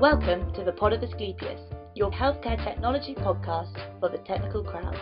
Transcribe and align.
Welcome 0.00 0.52
to 0.52 0.62
the 0.62 0.72
Pod 0.72 0.92
of 0.92 1.02
Asclepius, 1.02 1.58
your 1.94 2.10
healthcare 2.10 2.62
technology 2.62 3.14
podcast 3.14 3.72
for 3.98 4.10
the 4.10 4.18
technical 4.18 4.62
crowd. 4.62 4.94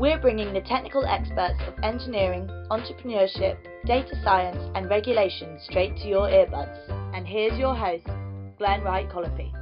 We're 0.00 0.18
bringing 0.18 0.52
the 0.52 0.62
technical 0.62 1.06
experts 1.06 1.60
of 1.68 1.74
engineering, 1.84 2.48
entrepreneurship, 2.68 3.56
data 3.86 4.16
science, 4.24 4.58
and 4.74 4.90
regulation 4.90 5.60
straight 5.62 5.96
to 5.98 6.08
your 6.08 6.26
earbuds. 6.28 6.76
And 7.14 7.24
here's 7.24 7.56
your 7.56 7.76
host, 7.76 8.04
Glenn 8.58 8.82
Wright 8.82 9.08
Colopy. 9.08 9.52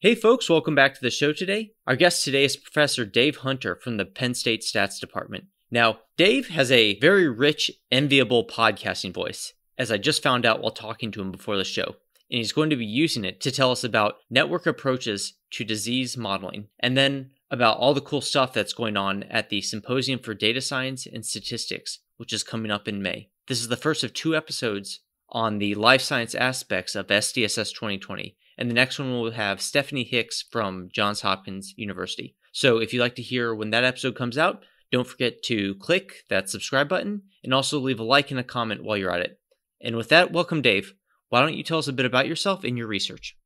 Hey 0.00 0.14
folks, 0.14 0.50
welcome 0.50 0.74
back 0.74 0.92
to 0.92 1.00
the 1.00 1.10
show 1.10 1.32
today. 1.32 1.70
Our 1.86 1.96
guest 1.96 2.22
today 2.22 2.44
is 2.44 2.58
Professor 2.58 3.06
Dave 3.06 3.36
Hunter 3.36 3.76
from 3.76 3.96
the 3.96 4.04
Penn 4.04 4.34
State 4.34 4.60
Stats 4.60 5.00
Department. 5.00 5.44
Now, 5.70 6.00
Dave 6.18 6.48
has 6.48 6.70
a 6.70 7.00
very 7.00 7.30
rich, 7.30 7.70
enviable 7.90 8.46
podcasting 8.46 9.14
voice, 9.14 9.54
as 9.78 9.90
I 9.90 9.96
just 9.96 10.22
found 10.22 10.44
out 10.44 10.60
while 10.60 10.70
talking 10.70 11.10
to 11.12 11.22
him 11.22 11.32
before 11.32 11.56
the 11.56 11.64
show 11.64 11.96
and 12.30 12.38
he's 12.38 12.52
going 12.52 12.70
to 12.70 12.76
be 12.76 12.86
using 12.86 13.24
it 13.24 13.40
to 13.40 13.50
tell 13.50 13.70
us 13.70 13.84
about 13.84 14.16
network 14.30 14.66
approaches 14.66 15.34
to 15.52 15.64
disease 15.64 16.16
modeling, 16.16 16.68
and 16.80 16.96
then 16.96 17.30
about 17.50 17.78
all 17.78 17.94
the 17.94 18.00
cool 18.00 18.20
stuff 18.20 18.52
that's 18.52 18.72
going 18.72 18.96
on 18.96 19.22
at 19.24 19.48
the 19.48 19.62
Symposium 19.62 20.18
for 20.18 20.34
Data 20.34 20.60
Science 20.60 21.06
and 21.06 21.24
Statistics, 21.24 22.00
which 22.16 22.32
is 22.32 22.42
coming 22.42 22.70
up 22.70 22.86
in 22.86 23.02
May. 23.02 23.30
This 23.46 23.60
is 23.60 23.68
the 23.68 23.76
first 23.76 24.04
of 24.04 24.12
two 24.12 24.36
episodes 24.36 25.00
on 25.30 25.58
the 25.58 25.74
life 25.74 26.02
science 26.02 26.34
aspects 26.34 26.94
of 26.94 27.06
SDSS 27.06 27.72
2020, 27.72 28.36
and 28.58 28.68
the 28.68 28.74
next 28.74 28.98
one 28.98 29.10
will 29.10 29.30
have 29.30 29.62
Stephanie 29.62 30.04
Hicks 30.04 30.44
from 30.50 30.88
Johns 30.92 31.22
Hopkins 31.22 31.74
University. 31.76 32.36
So 32.52 32.78
if 32.78 32.92
you'd 32.92 33.00
like 33.00 33.14
to 33.16 33.22
hear 33.22 33.54
when 33.54 33.70
that 33.70 33.84
episode 33.84 34.16
comes 34.16 34.36
out, 34.36 34.64
don't 34.90 35.06
forget 35.06 35.42
to 35.44 35.74
click 35.76 36.24
that 36.28 36.48
subscribe 36.48 36.88
button 36.88 37.22
and 37.44 37.52
also 37.52 37.78
leave 37.78 38.00
a 38.00 38.04
like 38.04 38.30
and 38.30 38.40
a 38.40 38.44
comment 38.44 38.82
while 38.82 38.96
you're 38.96 39.12
at 39.12 39.20
it. 39.20 39.38
And 39.80 39.96
with 39.96 40.08
that, 40.08 40.32
welcome, 40.32 40.62
Dave. 40.62 40.94
Why 41.30 41.42
don't 41.42 41.54
you 41.56 41.62
tell 41.62 41.78
us 41.78 41.88
a 41.88 41.92
bit 41.92 42.06
about 42.06 42.26
yourself 42.26 42.64
and 42.64 42.78
your 42.78 42.86
research? 42.86 43.36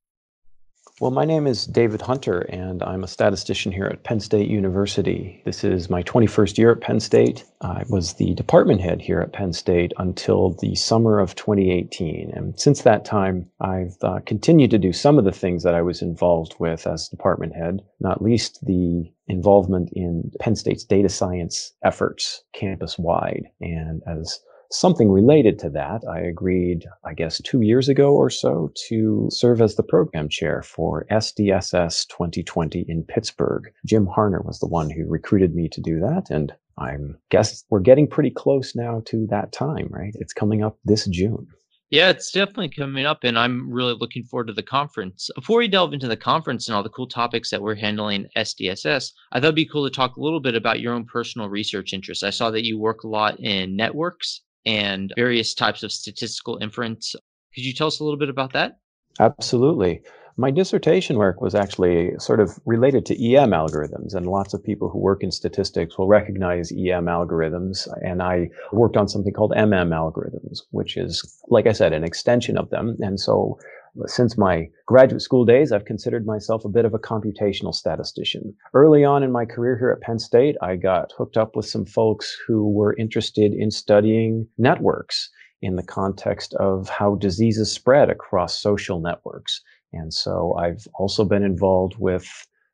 Well, 1.00 1.10
my 1.10 1.24
name 1.24 1.48
is 1.48 1.66
David 1.66 2.00
Hunter, 2.00 2.42
and 2.42 2.80
I'm 2.80 3.02
a 3.02 3.08
statistician 3.08 3.72
here 3.72 3.86
at 3.86 4.04
Penn 4.04 4.20
State 4.20 4.48
University. 4.48 5.42
This 5.44 5.64
is 5.64 5.90
my 5.90 6.04
21st 6.04 6.58
year 6.58 6.70
at 6.70 6.80
Penn 6.80 7.00
State. 7.00 7.44
I 7.60 7.82
was 7.88 8.14
the 8.14 8.34
department 8.34 8.82
head 8.82 9.00
here 9.02 9.20
at 9.20 9.32
Penn 9.32 9.52
State 9.52 9.92
until 9.98 10.50
the 10.60 10.76
summer 10.76 11.18
of 11.18 11.34
2018. 11.34 12.30
And 12.32 12.60
since 12.60 12.82
that 12.82 13.04
time, 13.04 13.50
I've 13.60 13.96
uh, 14.02 14.20
continued 14.26 14.70
to 14.70 14.78
do 14.78 14.92
some 14.92 15.18
of 15.18 15.24
the 15.24 15.32
things 15.32 15.64
that 15.64 15.74
I 15.74 15.82
was 15.82 16.02
involved 16.02 16.54
with 16.60 16.86
as 16.86 17.08
department 17.08 17.56
head, 17.56 17.80
not 17.98 18.22
least 18.22 18.64
the 18.64 19.10
involvement 19.26 19.90
in 19.92 20.30
Penn 20.38 20.54
State's 20.54 20.84
data 20.84 21.08
science 21.08 21.72
efforts 21.82 22.44
campus 22.52 22.96
wide. 22.96 23.46
And 23.60 24.02
as 24.06 24.38
something 24.72 25.10
related 25.10 25.58
to 25.60 25.70
that, 25.70 26.02
I 26.10 26.20
agreed, 26.20 26.86
I 27.04 27.14
guess, 27.14 27.40
two 27.44 27.60
years 27.60 27.88
ago 27.88 28.14
or 28.14 28.30
so 28.30 28.72
to 28.88 29.28
serve 29.30 29.60
as 29.60 29.76
the 29.76 29.82
program 29.82 30.28
chair 30.28 30.62
for 30.62 31.06
SDSS 31.10 32.06
2020 32.08 32.84
in 32.88 33.04
Pittsburgh. 33.04 33.72
Jim 33.86 34.06
Harner 34.06 34.44
was 34.44 34.58
the 34.58 34.68
one 34.68 34.90
who 34.90 35.06
recruited 35.06 35.54
me 35.54 35.68
to 35.68 35.80
do 35.80 36.00
that. 36.00 36.30
And 36.30 36.52
I 36.78 36.96
guess 37.30 37.64
we're 37.70 37.80
getting 37.80 38.08
pretty 38.08 38.30
close 38.30 38.74
now 38.74 39.02
to 39.06 39.26
that 39.28 39.52
time, 39.52 39.88
right? 39.90 40.14
It's 40.14 40.32
coming 40.32 40.62
up 40.62 40.78
this 40.84 41.06
June. 41.06 41.46
Yeah, 41.90 42.08
it's 42.08 42.32
definitely 42.32 42.70
coming 42.70 43.04
up, 43.04 43.18
and 43.22 43.38
I'm 43.38 43.70
really 43.70 43.92
looking 43.92 44.24
forward 44.24 44.46
to 44.46 44.54
the 44.54 44.62
conference. 44.62 45.28
Before 45.34 45.58
we 45.58 45.68
delve 45.68 45.92
into 45.92 46.08
the 46.08 46.16
conference 46.16 46.66
and 46.66 46.74
all 46.74 46.82
the 46.82 46.88
cool 46.88 47.06
topics 47.06 47.50
that 47.50 47.60
we're 47.60 47.74
handling 47.74 48.28
SDSS, 48.34 49.12
I 49.30 49.38
thought 49.38 49.48
it'd 49.48 49.56
be 49.56 49.66
cool 49.66 49.86
to 49.86 49.94
talk 49.94 50.16
a 50.16 50.22
little 50.22 50.40
bit 50.40 50.54
about 50.54 50.80
your 50.80 50.94
own 50.94 51.04
personal 51.04 51.50
research 51.50 51.92
interests. 51.92 52.24
I 52.24 52.30
saw 52.30 52.50
that 52.50 52.64
you 52.64 52.78
work 52.78 53.04
a 53.04 53.08
lot 53.08 53.38
in 53.40 53.76
networks 53.76 54.40
and 54.66 55.12
various 55.16 55.54
types 55.54 55.82
of 55.82 55.92
statistical 55.92 56.58
inference. 56.60 57.14
Could 57.54 57.64
you 57.64 57.72
tell 57.72 57.86
us 57.86 58.00
a 58.00 58.04
little 58.04 58.18
bit 58.18 58.28
about 58.28 58.52
that? 58.52 58.78
Absolutely. 59.20 60.00
My 60.38 60.50
dissertation 60.50 61.18
work 61.18 61.42
was 61.42 61.54
actually 61.54 62.12
sort 62.18 62.40
of 62.40 62.58
related 62.64 63.04
to 63.06 63.14
EM 63.14 63.50
algorithms, 63.50 64.14
and 64.14 64.26
lots 64.26 64.54
of 64.54 64.64
people 64.64 64.88
who 64.88 64.98
work 64.98 65.22
in 65.22 65.30
statistics 65.30 65.98
will 65.98 66.08
recognize 66.08 66.72
EM 66.72 67.04
algorithms. 67.04 67.86
And 68.02 68.22
I 68.22 68.48
worked 68.72 68.96
on 68.96 69.08
something 69.08 69.34
called 69.34 69.52
MM 69.52 69.90
algorithms, 69.90 70.62
which 70.70 70.96
is, 70.96 71.22
like 71.48 71.66
I 71.66 71.72
said, 71.72 71.92
an 71.92 72.02
extension 72.02 72.56
of 72.56 72.70
them. 72.70 72.96
And 73.00 73.20
so 73.20 73.58
since 74.06 74.38
my 74.38 74.68
graduate 74.86 75.22
school 75.22 75.44
days, 75.44 75.72
I've 75.72 75.84
considered 75.84 76.26
myself 76.26 76.64
a 76.64 76.70
bit 76.70 76.84
of 76.84 76.94
a 76.94 76.98
computational 76.98 77.74
statistician. 77.74 78.54
Early 78.74 79.04
on 79.04 79.22
in 79.22 79.32
my 79.32 79.44
career 79.44 79.76
here 79.78 79.90
at 79.90 80.00
Penn 80.00 80.18
State, 80.18 80.56
I 80.62 80.76
got 80.76 81.12
hooked 81.16 81.36
up 81.36 81.56
with 81.56 81.66
some 81.66 81.84
folks 81.84 82.36
who 82.46 82.70
were 82.70 82.96
interested 82.96 83.52
in 83.52 83.70
studying 83.70 84.48
networks 84.58 85.30
in 85.60 85.76
the 85.76 85.82
context 85.82 86.54
of 86.54 86.88
how 86.88 87.14
diseases 87.16 87.70
spread 87.70 88.10
across 88.10 88.60
social 88.60 89.00
networks. 89.00 89.60
And 89.92 90.12
so 90.12 90.54
I've 90.58 90.86
also 90.98 91.24
been 91.24 91.42
involved 91.42 91.96
with 91.98 92.26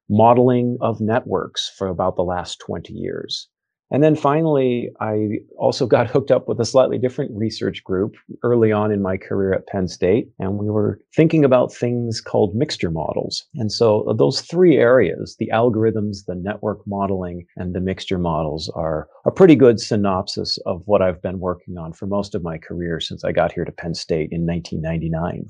modeling 0.08 0.78
of 0.80 1.00
networks 1.00 1.70
for 1.76 1.88
about 1.88 2.16
the 2.16 2.22
last 2.22 2.60
20 2.60 2.94
years. 2.94 3.48
And 3.91 4.03
then 4.03 4.16
finally, 4.16 4.91
I 5.00 5.38
also 5.56 5.87
got 5.87 6.06
hooked 6.10 6.31
up 6.31 6.49
with 6.49 6.60
a 6.60 6.65
slightly 6.65 6.99
different 6.99 7.31
research 7.34 7.82
group 7.84 8.16
early 8.43 8.72
on 8.72 8.93
in 8.93 9.03
my 9.03 9.16
career 9.16 9.53
at 9.53 9.66
Penn 9.66 9.88
State. 9.88 10.28
And 10.38 10.59
we 10.59 10.71
were 10.71 11.00
thinking 11.15 11.44
about 11.44 11.72
things 11.72 12.21
called 12.21 12.54
mixture 12.54 12.91
models. 12.91 13.47
And 13.54 13.72
so 13.72 14.03
uh, 14.03 14.12
those 14.12 14.43
three 14.43 14.76
areas, 14.76 15.37
the 15.38 15.50
algorithms, 15.53 16.26
the 16.26 16.34
network 16.34 16.81
modeling, 16.87 17.47
and 17.56 17.75
the 17.75 17.81
mixture 17.81 18.19
models 18.19 18.71
are 18.75 19.09
a 19.25 19.31
pretty 19.31 19.56
good 19.56 19.81
synopsis 19.81 20.59
of 20.66 20.82
what 20.87 21.03
I've 21.03 21.22
been 21.22 21.41
working 21.41 21.78
on 21.78 21.93
for 21.93 22.06
most 22.06 22.34
of 22.34 22.43
my 22.43 22.59
career 22.59 23.00
since 23.00 23.25
I 23.25 23.32
got 23.32 23.53
here 23.53 23.65
to 23.65 23.72
Penn 23.72 23.94
State 23.94 24.31
in 24.32 24.47
1999. 24.47 25.49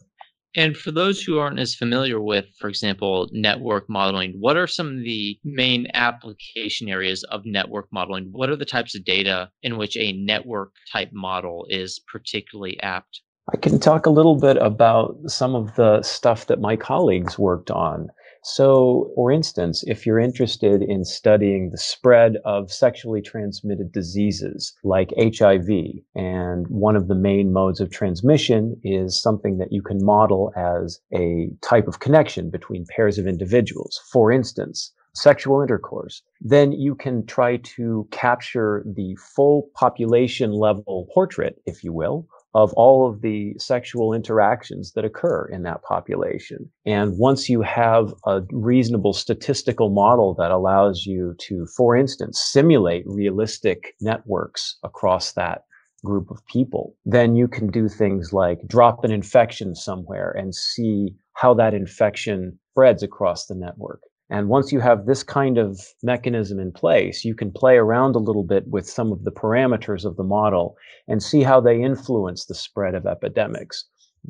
And 0.58 0.76
for 0.76 0.90
those 0.90 1.22
who 1.22 1.38
aren't 1.38 1.60
as 1.60 1.76
familiar 1.76 2.20
with, 2.20 2.46
for 2.58 2.68
example, 2.68 3.28
network 3.30 3.88
modeling, 3.88 4.34
what 4.40 4.56
are 4.56 4.66
some 4.66 4.88
of 4.88 5.04
the 5.04 5.38
main 5.44 5.86
application 5.94 6.88
areas 6.88 7.22
of 7.22 7.46
network 7.46 7.86
modeling? 7.92 8.30
What 8.32 8.50
are 8.50 8.56
the 8.56 8.64
types 8.64 8.96
of 8.96 9.04
data 9.04 9.50
in 9.62 9.78
which 9.78 9.96
a 9.96 10.14
network 10.14 10.72
type 10.92 11.10
model 11.12 11.64
is 11.70 12.00
particularly 12.12 12.76
apt? 12.82 13.20
I 13.54 13.56
can 13.56 13.78
talk 13.78 14.06
a 14.06 14.10
little 14.10 14.34
bit 14.34 14.56
about 14.56 15.16
some 15.28 15.54
of 15.54 15.76
the 15.76 16.02
stuff 16.02 16.46
that 16.46 16.60
my 16.60 16.74
colleagues 16.74 17.38
worked 17.38 17.70
on. 17.70 18.08
So, 18.42 19.10
for 19.14 19.30
instance, 19.30 19.84
if 19.86 20.06
you're 20.06 20.18
interested 20.18 20.82
in 20.82 21.04
studying 21.04 21.70
the 21.70 21.78
spread 21.78 22.36
of 22.44 22.72
sexually 22.72 23.20
transmitted 23.20 23.92
diseases 23.92 24.74
like 24.84 25.12
HIV, 25.16 25.68
and 26.14 26.66
one 26.68 26.96
of 26.96 27.08
the 27.08 27.14
main 27.14 27.52
modes 27.52 27.80
of 27.80 27.90
transmission 27.90 28.80
is 28.84 29.20
something 29.20 29.58
that 29.58 29.72
you 29.72 29.82
can 29.82 30.04
model 30.04 30.52
as 30.56 31.00
a 31.12 31.50
type 31.62 31.88
of 31.88 32.00
connection 32.00 32.50
between 32.50 32.86
pairs 32.94 33.18
of 33.18 33.26
individuals. 33.26 34.00
For 34.10 34.30
instance, 34.32 34.92
sexual 35.14 35.60
intercourse, 35.62 36.22
then 36.40 36.72
you 36.72 36.94
can 36.94 37.26
try 37.26 37.56
to 37.56 38.06
capture 38.10 38.84
the 38.86 39.16
full 39.16 39.68
population 39.74 40.52
level 40.52 41.08
portrait, 41.12 41.60
if 41.66 41.82
you 41.82 41.92
will, 41.92 42.28
of 42.54 42.72
all 42.74 43.08
of 43.08 43.20
the 43.20 43.54
sexual 43.58 44.12
interactions 44.12 44.92
that 44.92 45.04
occur 45.04 45.46
in 45.46 45.62
that 45.62 45.82
population. 45.82 46.70
And 46.86 47.18
once 47.18 47.48
you 47.48 47.62
have 47.62 48.14
a 48.24 48.42
reasonable 48.50 49.12
statistical 49.12 49.90
model 49.90 50.34
that 50.34 50.50
allows 50.50 51.04
you 51.06 51.34
to, 51.40 51.66
for 51.76 51.96
instance, 51.96 52.40
simulate 52.40 53.04
realistic 53.06 53.94
networks 54.00 54.76
across 54.82 55.32
that 55.32 55.62
group 56.04 56.30
of 56.30 56.44
people, 56.46 56.94
then 57.04 57.36
you 57.36 57.48
can 57.48 57.68
do 57.68 57.88
things 57.88 58.32
like 58.32 58.60
drop 58.66 59.04
an 59.04 59.10
infection 59.10 59.74
somewhere 59.74 60.30
and 60.30 60.54
see 60.54 61.14
how 61.34 61.54
that 61.54 61.74
infection 61.74 62.58
spreads 62.72 63.02
across 63.02 63.46
the 63.46 63.54
network. 63.54 64.00
And 64.30 64.48
once 64.48 64.72
you 64.72 64.80
have 64.80 65.06
this 65.06 65.22
kind 65.22 65.56
of 65.56 65.80
mechanism 66.02 66.60
in 66.60 66.70
place, 66.70 67.24
you 67.24 67.34
can 67.34 67.50
play 67.50 67.76
around 67.76 68.14
a 68.14 68.18
little 68.18 68.44
bit 68.44 68.68
with 68.68 68.88
some 68.88 69.10
of 69.10 69.24
the 69.24 69.30
parameters 69.30 70.04
of 70.04 70.16
the 70.16 70.24
model 70.24 70.76
and 71.06 71.22
see 71.22 71.42
how 71.42 71.60
they 71.60 71.82
influence 71.82 72.44
the 72.44 72.54
spread 72.54 72.94
of 72.94 73.06
epidemics. 73.06 73.84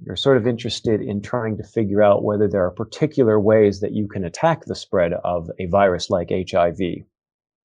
You're 0.05 0.15
sort 0.15 0.37
of 0.37 0.47
interested 0.47 1.01
in 1.01 1.21
trying 1.21 1.57
to 1.57 1.65
figure 1.65 2.03
out 2.03 2.23
whether 2.23 2.47
there 2.47 2.65
are 2.65 2.71
particular 2.71 3.41
ways 3.41 3.81
that 3.81 3.93
you 3.93 4.07
can 4.07 4.25
attack 4.25 4.67
the 4.67 4.77
spread 4.77 5.15
of 5.25 5.51
a 5.59 5.67
virus 5.67 6.11
like 6.11 6.31
HIV. 6.31 6.79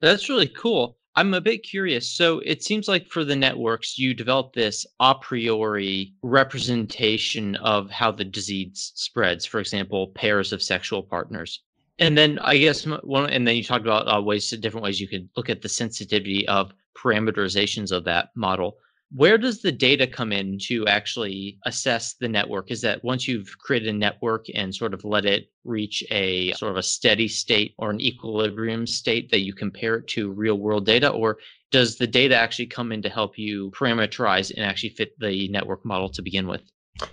That's 0.01 0.29
really 0.29 0.47
cool. 0.47 0.97
I'm 1.15 1.35
a 1.35 1.41
bit 1.41 1.59
curious. 1.59 2.09
So 2.09 2.39
it 2.39 2.63
seems 2.63 2.87
like 2.87 3.07
for 3.09 3.23
the 3.23 3.35
networks, 3.35 3.99
you 3.99 4.15
develop 4.15 4.53
this 4.53 4.87
a 4.99 5.13
priori 5.13 6.13
representation 6.23 7.55
of 7.57 7.91
how 7.91 8.11
the 8.11 8.25
disease 8.25 8.91
spreads. 8.95 9.45
For 9.45 9.59
example, 9.59 10.07
pairs 10.15 10.51
of 10.51 10.63
sexual 10.63 11.03
partners. 11.03 11.61
And 11.99 12.17
then 12.17 12.39
I 12.39 12.57
guess 12.57 12.85
one, 12.85 13.29
and 13.29 13.47
then 13.47 13.55
you 13.55 13.63
talked 13.63 13.85
about 13.85 14.07
uh, 14.07 14.21
ways, 14.21 14.49
different 14.49 14.83
ways 14.83 14.99
you 14.99 15.07
could 15.07 15.29
look 15.37 15.49
at 15.49 15.61
the 15.61 15.69
sensitivity 15.69 16.47
of 16.47 16.73
parameterizations 16.97 17.91
of 17.91 18.03
that 18.05 18.29
model. 18.35 18.77
Where 19.15 19.37
does 19.37 19.61
the 19.61 19.71
data 19.71 20.07
come 20.07 20.31
in 20.31 20.57
to 20.63 20.87
actually 20.87 21.59
assess 21.67 22.15
the 22.15 22.27
network? 22.27 22.71
Is 22.71 22.81
that 22.81 23.03
once 23.03 23.27
you've 23.27 23.55
created 23.59 23.89
a 23.89 23.97
network 23.97 24.47
and 24.55 24.73
sort 24.73 24.95
of 24.95 25.05
let 25.05 25.25
it 25.25 25.51
reach 25.63 26.03
a 26.09 26.53
sort 26.53 26.71
of 26.71 26.77
a 26.77 26.83
steady 26.83 27.27
state 27.27 27.75
or 27.77 27.91
an 27.91 28.01
equilibrium 28.01 28.87
state 28.87 29.29
that 29.29 29.41
you 29.41 29.53
compare 29.53 29.97
it 29.97 30.07
to 30.09 30.31
real 30.31 30.57
world 30.57 30.87
data? 30.87 31.09
Or 31.09 31.37
does 31.69 31.97
the 31.97 32.07
data 32.07 32.35
actually 32.35 32.65
come 32.67 32.91
in 32.91 33.03
to 33.03 33.09
help 33.09 33.37
you 33.37 33.69
parameterize 33.69 34.51
and 34.51 34.65
actually 34.65 34.89
fit 34.89 35.11
the 35.19 35.47
network 35.49 35.85
model 35.85 36.09
to 36.09 36.23
begin 36.23 36.47
with? 36.47 36.63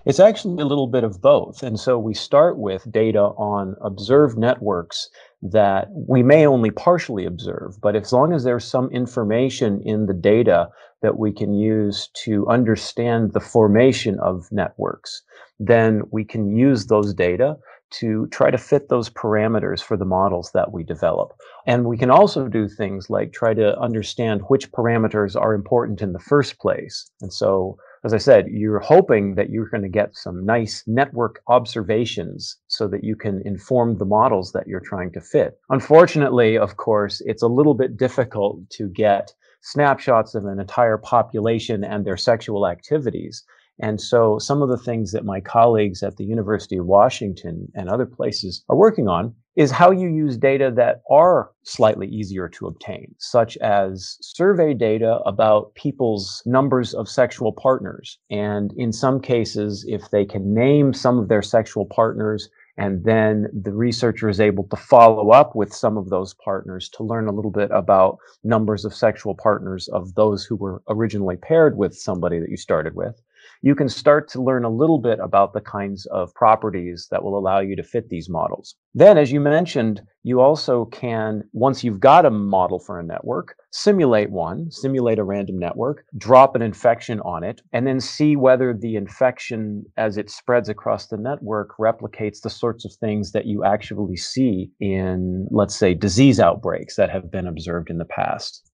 It's 0.05 0.21
actually 0.21 0.63
a 0.63 0.67
little 0.67 0.87
bit 0.87 1.05
of 1.05 1.21
both. 1.21 1.63
And 1.63 1.81
so 1.81 1.99
we 1.99 2.15
start 2.15 2.59
with 2.59 2.91
data 2.91 3.23
on 3.39 3.77
observed 3.81 4.39
networks 4.39 5.09
that 5.43 5.89
we 5.91 6.23
may 6.23 6.47
only 6.47 6.71
partially 6.71 7.25
observe, 7.25 7.81
but 7.81 7.97
as 7.97 8.13
long 8.13 8.33
as 8.33 8.45
there's 8.45 8.65
some 8.65 8.91
information 8.91 9.81
in 9.83 10.07
the 10.07 10.15
data 10.15 10.69
that 11.03 11.19
we 11.19 11.33
can 11.33 11.55
use 11.55 12.09
to 12.25 12.47
understand 12.49 13.33
the 13.33 13.41
formation 13.41 14.19
of 14.21 14.53
networks, 14.53 15.23
then 15.59 16.03
we 16.11 16.25
can 16.25 16.55
use 16.55 16.87
those 16.87 17.15
data 17.15 17.57
to 17.91 18.27
try 18.29 18.51
to 18.51 18.59
fit 18.59 18.89
those 18.89 19.11
parameters 19.11 19.83
for 19.83 19.97
the 19.97 20.05
models 20.05 20.53
that 20.53 20.73
we 20.73 20.85
develop. 20.85 21.33
And 21.67 21.87
we 21.87 21.97
can 21.97 22.11
also 22.11 22.49
do 22.49 22.69
things 22.69 23.11
like 23.11 23.33
try 23.33 23.55
to 23.55 23.79
understand 23.81 24.43
which 24.49 24.71
parameters 24.73 25.41
are 25.41 25.55
important 25.55 26.01
in 26.01 26.13
the 26.13 26.21
first 26.21 26.59
place. 26.59 27.11
And 27.21 27.33
so, 27.33 27.79
as 28.03 28.15
I 28.15 28.19
said, 28.19 28.47
you're 28.49 28.81
hoping 28.81 29.35
that 29.35 29.51
you're 29.51 29.69
going 29.69 29.83
to 29.83 29.89
get 29.89 30.17
some 30.17 30.47
nice 30.47 30.83
network 30.87 31.43
observations 31.49 32.57
so 32.67 32.89
that 32.89 33.05
you 33.05 33.15
can 33.15 33.43
inform 33.45 33.99
the 33.99 34.07
models 34.07 34.53
that 34.53 34.67
you're 34.67 34.81
trying 34.81 35.13
to 35.13 35.21
fit. 35.21 35.59
Unfortunately, 35.69 36.57
of 36.57 36.77
course, 36.79 37.21
it's 37.27 37.43
a 37.43 37.49
little 37.49 37.75
bit 37.75 37.99
difficult 37.99 38.69
to 38.71 38.89
get 38.89 39.35
snapshots 39.63 40.35
of 40.35 40.47
an 40.47 40.59
entire 40.59 40.97
population 40.97 41.85
and 41.85 42.07
their 42.07 42.17
sexual 42.17 42.67
activities. 42.67 43.45
And 43.83 44.01
so 44.01 44.39
some 44.39 44.63
of 44.63 44.69
the 44.69 44.79
things 44.79 45.13
that 45.13 45.25
my 45.25 45.41
colleagues 45.41 46.03
at 46.03 46.17
the 46.17 46.25
University 46.25 46.79
of 46.79 46.87
Washington 46.87 47.69
and 47.75 47.89
other 47.89 48.07
places 48.07 48.65
are 48.69 48.77
working 48.77 49.09
on 49.09 49.35
is 49.61 49.71
how 49.71 49.91
you 49.91 50.09
use 50.09 50.39
data 50.39 50.73
that 50.75 51.03
are 51.11 51.51
slightly 51.65 52.07
easier 52.07 52.49
to 52.49 52.67
obtain, 52.67 53.15
such 53.19 53.59
as 53.59 54.17
survey 54.23 54.73
data 54.73 55.19
about 55.27 55.75
people's 55.75 56.43
numbers 56.47 56.95
of 56.95 57.07
sexual 57.07 57.53
partners. 57.53 58.17
And 58.31 58.73
in 58.79 58.91
some 58.91 59.21
cases, 59.21 59.85
if 59.87 60.09
they 60.11 60.25
can 60.25 60.55
name 60.55 60.95
some 60.95 61.19
of 61.19 61.29
their 61.29 61.43
sexual 61.43 61.85
partners, 61.85 62.49
and 62.79 63.05
then 63.05 63.49
the 63.53 63.75
researcher 63.75 64.31
is 64.31 64.41
able 64.41 64.65
to 64.65 64.77
follow 64.77 65.29
up 65.29 65.55
with 65.55 65.75
some 65.75 65.99
of 65.99 66.09
those 66.09 66.33
partners 66.43 66.89
to 66.95 67.03
learn 67.03 67.29
a 67.29 67.33
little 67.33 67.51
bit 67.51 67.71
about 67.71 68.17
numbers 68.43 68.87
of 68.87 68.95
sexual 68.95 69.35
partners 69.35 69.89
of 69.89 70.15
those 70.15 70.43
who 70.43 70.57
were 70.57 70.83
originally 70.89 71.37
paired 71.37 71.77
with 71.77 71.95
somebody 71.95 72.41
that 72.41 72.49
you 72.49 72.57
started 72.57 72.97
with 72.97 73.21
you 73.63 73.75
can 73.75 73.89
start 73.89 74.29
to 74.29 74.43
learn 74.43 74.65
a 74.65 74.71
little 74.71 74.99
bit 74.99 75.19
about 75.21 75.53
the 75.53 75.61
kinds 75.61 76.07
of 76.07 76.33
properties 76.35 77.09
that 77.11 77.23
will 77.23 77.39
allow 77.39 77.61
you 77.61 77.77
to 77.77 77.83
fit 77.83 78.09
these 78.09 78.29
models. 78.29 78.75
Then, 78.95 79.19
as 79.19 79.31
you 79.31 79.41
mentioned, 79.41 80.03
you 80.23 80.41
also 80.41 80.87
can, 80.87 81.45
once 81.53 81.85
you've 81.85 82.01
got 82.01 82.27
a 82.27 82.31
model 82.31 82.79
for 82.79 82.99
a 82.99 83.05
network, 83.05 83.55
simulate 83.71 84.31
one, 84.31 84.71
simulate 84.71 85.19
a 85.19 85.25
random 85.25 85.59
network, 85.59 86.05
drop 86.17 86.57
an 86.57 86.63
infection 86.63 87.21
on 87.21 87.45
it, 87.45 87.61
and 87.73 87.87
then 87.87 88.01
see 88.01 88.35
whether 88.35 88.75
the 88.75 88.97
infection, 88.97 89.85
as 89.97 90.17
it 90.17 90.31
spreads 90.31 90.69
across 90.69 91.07
the 91.07 91.17
network, 91.17 91.77
replicates 91.79 92.41
the 92.43 92.51
sorts 92.51 92.85
of 92.85 92.93
things 92.95 93.33
that 93.33 93.47
you 93.47 93.65
actually 93.65 94.17
see 94.17 94.71
in, 94.81 95.47
let's 95.51 95.77
say, 95.77 95.95
disease 95.95 96.41
outbreaks 96.41 96.97
that 96.97 97.11
have 97.11 97.31
been 97.31 97.47
observed 97.47 97.91
in 97.91 97.99
the 97.99 98.05
past. 98.05 98.70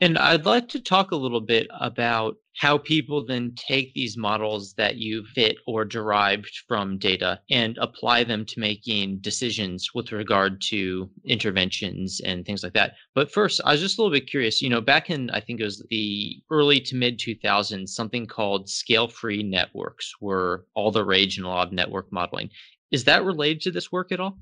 And 0.00 0.16
I'd 0.16 0.46
like 0.46 0.68
to 0.68 0.80
talk 0.80 1.10
a 1.10 1.16
little 1.16 1.40
bit 1.40 1.66
about 1.80 2.36
how 2.56 2.78
people 2.78 3.24
then 3.24 3.52
take 3.56 3.92
these 3.94 4.16
models 4.16 4.74
that 4.74 4.96
you 4.96 5.24
fit 5.34 5.56
or 5.66 5.84
derived 5.84 6.50
from 6.68 6.98
data 6.98 7.40
and 7.50 7.76
apply 7.78 8.22
them 8.22 8.44
to 8.46 8.60
making 8.60 9.18
decisions 9.18 9.90
with 9.94 10.12
regard 10.12 10.60
to 10.60 11.10
interventions 11.24 12.20
and 12.20 12.46
things 12.46 12.62
like 12.62 12.74
that. 12.74 12.94
But 13.14 13.32
first, 13.32 13.60
I 13.64 13.72
was 13.72 13.80
just 13.80 13.98
a 13.98 14.02
little 14.02 14.16
bit 14.16 14.30
curious. 14.30 14.62
You 14.62 14.70
know, 14.70 14.80
back 14.80 15.10
in, 15.10 15.30
I 15.30 15.40
think 15.40 15.60
it 15.60 15.64
was 15.64 15.84
the 15.90 16.40
early 16.50 16.80
to 16.80 16.96
mid 16.96 17.18
2000s, 17.18 17.88
something 17.88 18.26
called 18.26 18.68
scale 18.68 19.08
free 19.08 19.42
networks 19.42 20.12
were 20.20 20.66
all 20.74 20.92
the 20.92 21.04
rage 21.04 21.38
in 21.38 21.44
a 21.44 21.48
lot 21.48 21.66
of 21.66 21.72
network 21.72 22.12
modeling. 22.12 22.50
Is 22.92 23.04
that 23.04 23.24
related 23.24 23.62
to 23.62 23.70
this 23.72 23.90
work 23.90 24.12
at 24.12 24.20
all? 24.20 24.38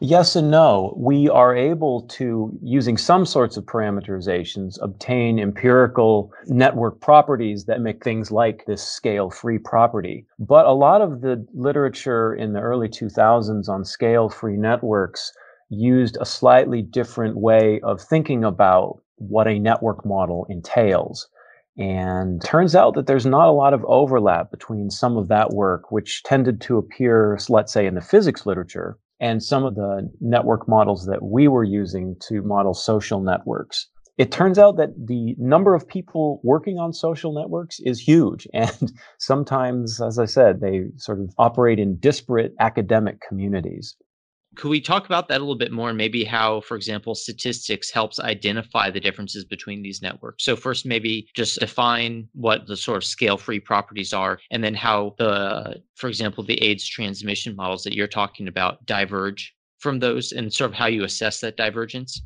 Yes 0.00 0.34
and 0.34 0.50
no. 0.50 0.94
We 0.96 1.28
are 1.28 1.54
able 1.54 2.02
to, 2.08 2.58
using 2.60 2.96
some 2.96 3.24
sorts 3.24 3.56
of 3.56 3.64
parameterizations, 3.66 4.76
obtain 4.82 5.38
empirical 5.38 6.32
network 6.46 7.00
properties 7.00 7.66
that 7.66 7.80
make 7.80 8.02
things 8.02 8.32
like 8.32 8.64
this 8.66 8.82
scale 8.82 9.30
free 9.30 9.58
property. 9.58 10.26
But 10.40 10.66
a 10.66 10.72
lot 10.72 11.02
of 11.02 11.20
the 11.20 11.46
literature 11.54 12.34
in 12.34 12.52
the 12.52 12.60
early 12.60 12.88
2000s 12.88 13.68
on 13.68 13.84
scale 13.84 14.28
free 14.28 14.56
networks 14.56 15.32
used 15.70 16.18
a 16.20 16.26
slightly 16.26 16.82
different 16.82 17.36
way 17.36 17.80
of 17.82 18.00
thinking 18.00 18.42
about 18.42 19.00
what 19.16 19.46
a 19.46 19.60
network 19.60 20.04
model 20.04 20.46
entails. 20.50 21.28
And 21.78 22.42
turns 22.44 22.74
out 22.74 22.94
that 22.94 23.06
there's 23.06 23.24
not 23.24 23.48
a 23.48 23.52
lot 23.52 23.72
of 23.72 23.84
overlap 23.84 24.50
between 24.50 24.90
some 24.90 25.16
of 25.16 25.28
that 25.28 25.50
work, 25.50 25.90
which 25.90 26.22
tended 26.24 26.60
to 26.62 26.76
appear, 26.76 27.38
let's 27.48 27.72
say, 27.72 27.86
in 27.86 27.94
the 27.94 28.00
physics 28.00 28.44
literature, 28.44 28.98
and 29.22 29.40
some 29.40 29.64
of 29.64 29.76
the 29.76 30.10
network 30.20 30.68
models 30.68 31.06
that 31.06 31.22
we 31.22 31.46
were 31.46 31.62
using 31.62 32.16
to 32.28 32.42
model 32.42 32.74
social 32.74 33.22
networks. 33.22 33.86
It 34.18 34.32
turns 34.32 34.58
out 34.58 34.76
that 34.76 34.90
the 35.06 35.36
number 35.38 35.74
of 35.74 35.88
people 35.88 36.40
working 36.42 36.76
on 36.78 36.92
social 36.92 37.32
networks 37.32 37.78
is 37.80 38.00
huge. 38.00 38.46
And 38.54 38.92
sometimes, 39.18 40.02
as 40.02 40.18
I 40.18 40.26
said, 40.26 40.60
they 40.60 40.82
sort 40.96 41.20
of 41.20 41.32
operate 41.38 41.78
in 41.78 41.98
disparate 41.98 42.52
academic 42.58 43.20
communities. 43.26 43.96
Could 44.54 44.68
we 44.68 44.80
talk 44.80 45.06
about 45.06 45.28
that 45.28 45.38
a 45.38 45.44
little 45.44 45.56
bit 45.56 45.72
more 45.72 45.88
and 45.88 45.96
maybe 45.96 46.24
how, 46.24 46.60
for 46.60 46.76
example, 46.76 47.14
statistics 47.14 47.90
helps 47.90 48.20
identify 48.20 48.90
the 48.90 49.00
differences 49.00 49.44
between 49.44 49.82
these 49.82 50.02
networks? 50.02 50.44
So, 50.44 50.56
first, 50.56 50.84
maybe 50.84 51.26
just 51.34 51.58
define 51.58 52.28
what 52.32 52.66
the 52.66 52.76
sort 52.76 52.98
of 52.98 53.04
scale 53.04 53.38
free 53.38 53.60
properties 53.60 54.12
are, 54.12 54.38
and 54.50 54.62
then 54.62 54.74
how 54.74 55.14
the, 55.18 55.82
for 55.94 56.08
example, 56.08 56.44
the 56.44 56.62
AIDS 56.62 56.86
transmission 56.86 57.56
models 57.56 57.82
that 57.84 57.94
you're 57.94 58.06
talking 58.06 58.46
about 58.46 58.84
diverge 58.84 59.54
from 59.78 60.00
those 60.00 60.32
and 60.32 60.52
sort 60.52 60.70
of 60.70 60.76
how 60.76 60.86
you 60.86 61.02
assess 61.02 61.40
that 61.40 61.56
divergence. 61.56 62.22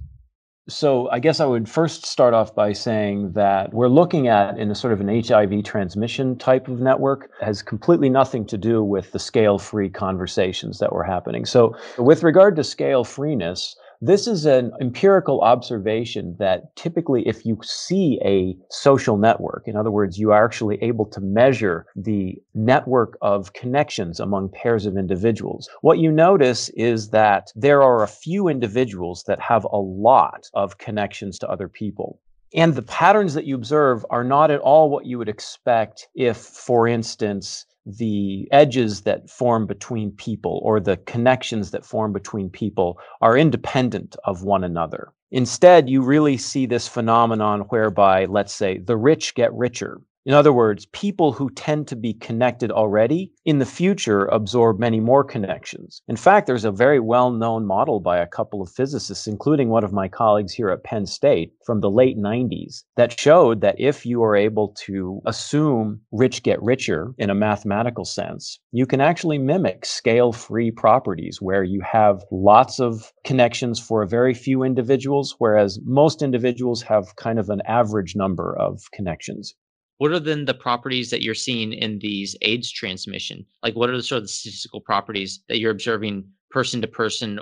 So 0.68 1.08
I 1.10 1.20
guess 1.20 1.38
I 1.38 1.46
would 1.46 1.68
first 1.68 2.04
start 2.04 2.34
off 2.34 2.52
by 2.52 2.72
saying 2.72 3.32
that 3.32 3.72
we're 3.72 3.86
looking 3.86 4.26
at 4.26 4.58
in 4.58 4.68
a 4.68 4.74
sort 4.74 4.92
of 4.92 5.00
an 5.00 5.22
HIV 5.22 5.62
transmission 5.62 6.36
type 6.36 6.66
of 6.66 6.80
network 6.80 7.30
has 7.40 7.62
completely 7.62 8.08
nothing 8.08 8.44
to 8.46 8.58
do 8.58 8.82
with 8.82 9.12
the 9.12 9.20
scale 9.20 9.60
free 9.60 9.88
conversations 9.88 10.80
that 10.80 10.92
were 10.92 11.04
happening. 11.04 11.44
So 11.44 11.76
with 11.98 12.24
regard 12.24 12.56
to 12.56 12.64
scale 12.64 13.04
freeness, 13.04 13.76
this 14.00 14.26
is 14.26 14.46
an 14.46 14.72
empirical 14.80 15.40
observation 15.40 16.36
that 16.38 16.74
typically, 16.76 17.26
if 17.26 17.44
you 17.46 17.58
see 17.62 18.20
a 18.24 18.56
social 18.70 19.16
network, 19.16 19.64
in 19.66 19.76
other 19.76 19.90
words, 19.90 20.18
you 20.18 20.32
are 20.32 20.44
actually 20.44 20.78
able 20.82 21.06
to 21.06 21.20
measure 21.20 21.86
the 21.96 22.36
network 22.54 23.16
of 23.22 23.52
connections 23.52 24.20
among 24.20 24.50
pairs 24.50 24.86
of 24.86 24.96
individuals, 24.96 25.68
what 25.82 25.98
you 25.98 26.10
notice 26.10 26.68
is 26.70 27.10
that 27.10 27.52
there 27.54 27.82
are 27.82 28.02
a 28.02 28.08
few 28.08 28.48
individuals 28.48 29.24
that 29.26 29.40
have 29.40 29.64
a 29.64 29.78
lot 29.78 30.48
of 30.54 30.78
connections 30.78 31.38
to 31.38 31.48
other 31.48 31.68
people. 31.68 32.20
And 32.54 32.74
the 32.74 32.82
patterns 32.82 33.34
that 33.34 33.44
you 33.44 33.54
observe 33.54 34.06
are 34.10 34.24
not 34.24 34.50
at 34.50 34.60
all 34.60 34.88
what 34.88 35.04
you 35.04 35.18
would 35.18 35.28
expect 35.28 36.08
if, 36.14 36.36
for 36.36 36.86
instance, 36.88 37.66
the 37.86 38.48
edges 38.50 39.02
that 39.02 39.30
form 39.30 39.66
between 39.66 40.10
people 40.10 40.60
or 40.64 40.80
the 40.80 40.96
connections 40.98 41.70
that 41.70 41.86
form 41.86 42.12
between 42.12 42.50
people 42.50 42.98
are 43.20 43.38
independent 43.38 44.16
of 44.24 44.42
one 44.42 44.64
another. 44.64 45.12
Instead, 45.30 45.88
you 45.88 46.02
really 46.02 46.36
see 46.36 46.66
this 46.66 46.88
phenomenon 46.88 47.60
whereby, 47.68 48.24
let's 48.26 48.52
say, 48.52 48.78
the 48.78 48.96
rich 48.96 49.34
get 49.34 49.52
richer 49.54 50.00
in 50.26 50.34
other 50.34 50.52
words, 50.52 50.86
people 50.86 51.30
who 51.30 51.50
tend 51.50 51.86
to 51.86 51.94
be 51.94 52.12
connected 52.12 52.72
already 52.72 53.32
in 53.44 53.60
the 53.60 53.64
future 53.64 54.24
absorb 54.24 54.76
many 54.76 54.98
more 54.98 55.22
connections. 55.22 56.02
In 56.08 56.16
fact, 56.16 56.48
there's 56.48 56.64
a 56.64 56.72
very 56.72 56.98
well 56.98 57.30
known 57.30 57.64
model 57.64 58.00
by 58.00 58.18
a 58.18 58.26
couple 58.26 58.60
of 58.60 58.68
physicists, 58.68 59.28
including 59.28 59.68
one 59.68 59.84
of 59.84 59.92
my 59.92 60.08
colleagues 60.08 60.52
here 60.52 60.70
at 60.70 60.82
Penn 60.82 61.06
State 61.06 61.52
from 61.64 61.80
the 61.80 61.90
late 61.90 62.18
90s, 62.18 62.82
that 62.96 63.18
showed 63.20 63.60
that 63.60 63.78
if 63.78 64.04
you 64.04 64.20
are 64.24 64.34
able 64.34 64.74
to 64.86 65.20
assume 65.26 66.00
rich 66.10 66.42
get 66.42 66.60
richer 66.60 67.14
in 67.18 67.30
a 67.30 67.34
mathematical 67.34 68.04
sense, 68.04 68.58
you 68.72 68.84
can 68.84 69.00
actually 69.00 69.38
mimic 69.38 69.84
scale 69.84 70.32
free 70.32 70.72
properties 70.72 71.38
where 71.40 71.62
you 71.62 71.80
have 71.82 72.24
lots 72.32 72.80
of 72.80 73.12
connections 73.22 73.78
for 73.78 74.02
a 74.02 74.08
very 74.08 74.34
few 74.34 74.64
individuals, 74.64 75.36
whereas 75.38 75.78
most 75.84 76.20
individuals 76.20 76.82
have 76.82 77.14
kind 77.14 77.38
of 77.38 77.48
an 77.48 77.62
average 77.64 78.16
number 78.16 78.56
of 78.58 78.90
connections. 78.92 79.54
What 79.98 80.12
are 80.12 80.20
then 80.20 80.44
the 80.44 80.54
properties 80.54 81.10
that 81.10 81.22
you're 81.22 81.34
seeing 81.34 81.72
in 81.72 82.00
these 82.00 82.36
AIDS 82.42 82.70
transmission? 82.70 83.46
Like, 83.62 83.74
what 83.74 83.88
are 83.88 83.96
the 83.96 84.02
sort 84.02 84.18
of 84.18 84.24
the 84.24 84.28
statistical 84.28 84.80
properties 84.80 85.40
that 85.48 85.58
you're 85.58 85.70
observing 85.70 86.24
person 86.50 86.82
to 86.82 86.88
person? 86.88 87.40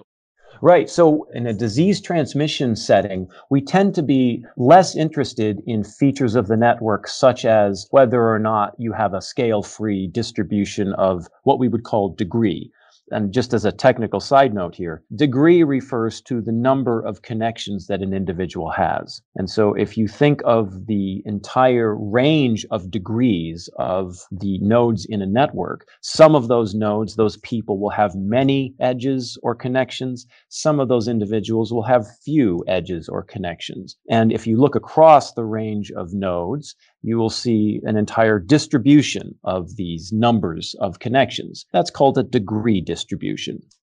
Right. 0.62 0.88
So, 0.88 1.26
in 1.34 1.48
a 1.48 1.52
disease 1.52 2.00
transmission 2.00 2.76
setting, 2.76 3.26
we 3.50 3.60
tend 3.60 3.94
to 3.96 4.02
be 4.02 4.44
less 4.56 4.94
interested 4.94 5.62
in 5.66 5.82
features 5.82 6.36
of 6.36 6.46
the 6.46 6.56
network, 6.56 7.08
such 7.08 7.44
as 7.44 7.88
whether 7.90 8.28
or 8.28 8.38
not 8.38 8.74
you 8.78 8.92
have 8.92 9.14
a 9.14 9.20
scale 9.20 9.64
free 9.64 10.06
distribution 10.06 10.92
of 10.94 11.26
what 11.42 11.58
we 11.58 11.68
would 11.68 11.82
call 11.82 12.14
degree. 12.14 12.70
And 13.14 13.32
just 13.32 13.54
as 13.54 13.64
a 13.64 13.70
technical 13.70 14.18
side 14.18 14.52
note 14.52 14.74
here, 14.74 15.04
degree 15.14 15.62
refers 15.62 16.20
to 16.22 16.40
the 16.40 16.50
number 16.50 17.00
of 17.00 17.22
connections 17.22 17.86
that 17.86 18.02
an 18.02 18.12
individual 18.12 18.70
has. 18.72 19.22
And 19.36 19.48
so 19.48 19.72
if 19.74 19.96
you 19.96 20.08
think 20.08 20.42
of 20.44 20.86
the 20.86 21.22
entire 21.24 21.94
range 21.94 22.66
of 22.72 22.90
degrees 22.90 23.70
of 23.78 24.18
the 24.32 24.58
nodes 24.58 25.06
in 25.08 25.22
a 25.22 25.26
network, 25.26 25.86
some 26.00 26.34
of 26.34 26.48
those 26.48 26.74
nodes, 26.74 27.14
those 27.14 27.36
people 27.36 27.78
will 27.78 27.90
have 27.90 28.16
many 28.16 28.74
edges 28.80 29.38
or 29.44 29.54
connections. 29.54 30.26
Some 30.48 30.80
of 30.80 30.88
those 30.88 31.06
individuals 31.06 31.72
will 31.72 31.84
have 31.84 32.18
few 32.24 32.64
edges 32.66 33.08
or 33.08 33.22
connections. 33.22 33.96
And 34.10 34.32
if 34.32 34.44
you 34.44 34.56
look 34.56 34.74
across 34.74 35.34
the 35.34 35.44
range 35.44 35.92
of 35.92 36.12
nodes, 36.12 36.74
you 37.02 37.18
will 37.18 37.30
see 37.30 37.80
an 37.84 37.96
entire 37.96 38.40
distribution 38.40 39.34
of 39.44 39.76
these 39.76 40.10
numbers 40.10 40.74
of 40.80 40.98
connections. 40.98 41.66
That's 41.72 41.90
called 41.90 42.18
a 42.18 42.22
degree 42.24 42.80
distribution. 42.80 43.03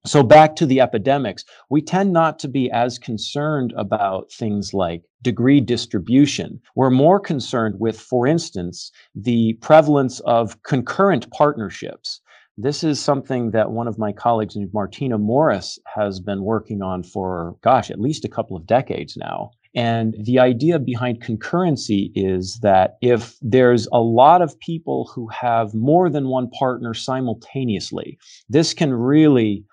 So 0.05 0.23
back 0.23 0.55
to 0.57 0.65
the 0.65 0.81
epidemics, 0.81 1.45
we 1.69 1.81
tend 1.81 2.13
not 2.13 2.39
to 2.39 2.47
be 2.47 2.69
as 2.71 2.97
concerned 2.97 3.73
about 3.77 4.31
things 4.31 4.73
like 4.73 5.03
degree 5.21 5.61
distribution. 5.61 6.59
We're 6.75 6.89
more 6.89 7.19
concerned 7.19 7.75
with, 7.79 7.99
for 7.99 8.25
instance, 8.27 8.91
the 9.15 9.53
prevalence 9.61 10.19
of 10.21 10.61
concurrent 10.63 11.29
partnerships. 11.31 12.21
This 12.57 12.83
is 12.83 12.99
something 12.99 13.51
that 13.51 13.71
one 13.71 13.87
of 13.87 13.97
my 13.97 14.11
colleagues, 14.11 14.57
Martina 14.73 15.17
Morris, 15.17 15.79
has 15.95 16.19
been 16.19 16.43
working 16.43 16.81
on 16.81 17.03
for, 17.03 17.55
gosh, 17.63 17.89
at 17.89 17.99
least 17.99 18.25
a 18.25 18.29
couple 18.29 18.57
of 18.57 18.67
decades 18.67 19.15
now. 19.17 19.51
And 19.73 20.15
the 20.19 20.39
idea 20.39 20.79
behind 20.79 21.23
concurrency 21.23 22.11
is 22.13 22.59
that 22.61 22.97
if 23.01 23.37
there's 23.41 23.87
a 23.93 24.01
lot 24.01 24.41
of 24.41 24.59
people 24.59 25.09
who 25.13 25.27
have 25.29 25.73
more 25.73 26.09
than 26.09 26.27
one 26.27 26.49
partner 26.49 26.93
simultaneously, 26.93 28.17
this 28.49 28.73
can 28.73 28.93
really 28.93 29.63